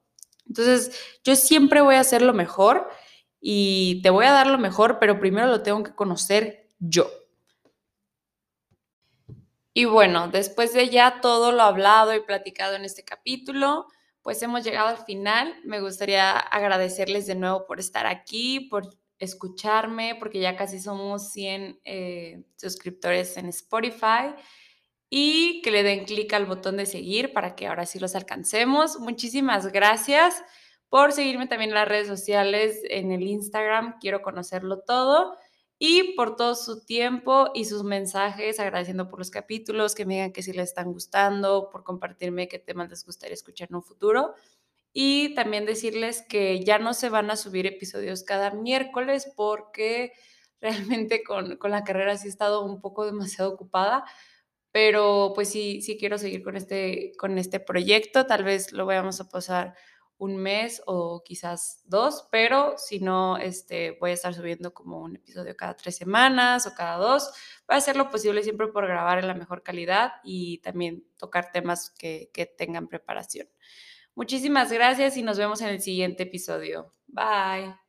Entonces, 0.47 0.99
yo 1.23 1.35
siempre 1.35 1.81
voy 1.81 1.93
a 1.93 1.99
hacer 1.99 2.23
lo 2.23 2.33
mejor 2.33 2.89
y 3.39 4.01
te 4.01 4.09
voy 4.09 4.25
a 4.25 4.31
dar 4.31 4.47
lo 4.47 4.57
mejor, 4.57 4.97
pero 4.97 5.19
primero 5.19 5.45
lo 5.45 5.61
tengo 5.61 5.83
que 5.83 5.93
conocer 5.93 6.69
yo. 6.79 7.07
Y 9.75 9.85
bueno, 9.85 10.27
después 10.27 10.73
de 10.73 10.89
ya 10.89 11.21
todo 11.21 11.51
lo 11.51 11.61
hablado 11.61 12.15
y 12.15 12.21
platicado 12.21 12.75
en 12.75 12.83
este 12.83 13.03
capítulo, 13.03 13.85
pues 14.29 14.43
hemos 14.43 14.63
llegado 14.63 14.89
al 14.89 15.03
final. 15.05 15.55
Me 15.63 15.81
gustaría 15.81 16.37
agradecerles 16.37 17.25
de 17.25 17.33
nuevo 17.33 17.65
por 17.65 17.79
estar 17.79 18.05
aquí, 18.05 18.59
por 18.59 18.87
escucharme, 19.17 20.13
porque 20.19 20.39
ya 20.39 20.55
casi 20.55 20.79
somos 20.79 21.31
100 21.31 21.79
eh, 21.83 22.43
suscriptores 22.55 23.37
en 23.37 23.47
Spotify 23.47 24.35
y 25.09 25.63
que 25.63 25.71
le 25.71 25.81
den 25.81 26.05
clic 26.05 26.31
al 26.33 26.45
botón 26.45 26.77
de 26.77 26.85
seguir 26.85 27.33
para 27.33 27.55
que 27.55 27.65
ahora 27.65 27.87
sí 27.87 27.97
los 27.97 28.13
alcancemos. 28.13 28.99
Muchísimas 28.99 29.71
gracias 29.71 30.43
por 30.89 31.11
seguirme 31.11 31.47
también 31.47 31.71
en 31.71 31.77
las 31.77 31.87
redes 31.87 32.07
sociales, 32.07 32.83
en 32.87 33.11
el 33.11 33.23
Instagram, 33.23 33.97
quiero 33.99 34.21
conocerlo 34.21 34.81
todo 34.81 35.39
y 35.81 36.13
por 36.15 36.35
todo 36.35 36.55
su 36.55 36.85
tiempo 36.85 37.51
y 37.55 37.63
sus 37.63 37.83
mensajes, 37.85 38.59
agradeciendo 38.59 39.09
por 39.09 39.19
los 39.19 39.31
capítulos, 39.31 39.95
que 39.95 40.05
me 40.05 40.15
digan 40.15 40.33
que 40.33 40.43
sí 40.43 40.51
les 40.51 40.69
están 40.69 40.91
gustando, 40.91 41.69
por 41.71 41.85
compartirme 41.85 42.49
qué 42.49 42.59
temas 42.59 42.89
les 42.89 43.05
gustaría 43.05 43.33
escuchar 43.33 43.69
en 43.69 43.77
un 43.77 43.83
futuro. 43.83 44.35
Y 44.93 45.35
también 45.35 45.65
decirles 45.65 46.23
que 46.27 46.63
ya 46.65 46.79
no 46.79 46.93
se 46.93 47.09
van 47.09 47.31
a 47.31 47.37
subir 47.37 47.65
episodios 47.65 48.23
cada 48.23 48.51
miércoles 48.51 49.31
porque 49.37 50.11
realmente 50.61 51.23
con, 51.23 51.57
con 51.57 51.71
la 51.71 51.85
carrera 51.85 52.17
sí 52.17 52.27
he 52.27 52.29
estado 52.29 52.65
un 52.65 52.81
poco 52.81 53.05
demasiado 53.05 53.51
ocupada, 53.53 54.03
pero 54.71 55.31
pues 55.35 55.49
sí, 55.49 55.81
sí 55.81 55.97
quiero 55.97 56.17
seguir 56.17 56.43
con 56.43 56.57
este, 56.57 57.13
con 57.17 57.37
este 57.37 57.59
proyecto. 57.61 58.25
Tal 58.25 58.43
vez 58.43 58.73
lo 58.73 58.85
vayamos 58.85 59.21
a 59.21 59.29
pasar 59.29 59.75
un 60.19 60.35
mes 60.37 60.83
o 60.85 61.23
quizás 61.23 61.81
dos, 61.85 62.27
pero 62.29 62.77
si 62.77 62.99
no, 62.99 63.37
este, 63.37 63.97
voy 63.99 64.11
a 64.11 64.13
estar 64.13 64.33
subiendo 64.33 64.73
como 64.73 64.99
un 64.99 65.15
episodio 65.15 65.55
cada 65.55 65.75
tres 65.75 65.95
semanas 65.95 66.67
o 66.67 66.75
cada 66.75 66.97
dos. 66.97 67.31
Voy 67.67 67.75
a 67.75 67.77
hacer 67.77 67.95
lo 67.95 68.09
posible 68.09 68.43
siempre 68.43 68.67
por 68.67 68.85
grabar 68.85 69.17
en 69.17 69.27
la 69.27 69.33
mejor 69.33 69.63
calidad 69.63 70.11
y 70.23 70.59
también 70.59 71.05
tocar 71.17 71.51
temas 71.51 71.89
que, 71.97 72.29
que 72.33 72.45
tengan 72.45 72.87
preparación. 72.87 73.47
Muchísimas 74.13 74.71
gracias 74.71 75.15
y 75.15 75.23
nos 75.23 75.37
vemos 75.37 75.61
en 75.61 75.69
el 75.69 75.81
siguiente 75.81 76.23
episodio. 76.23 76.93
Bye. 77.07 77.88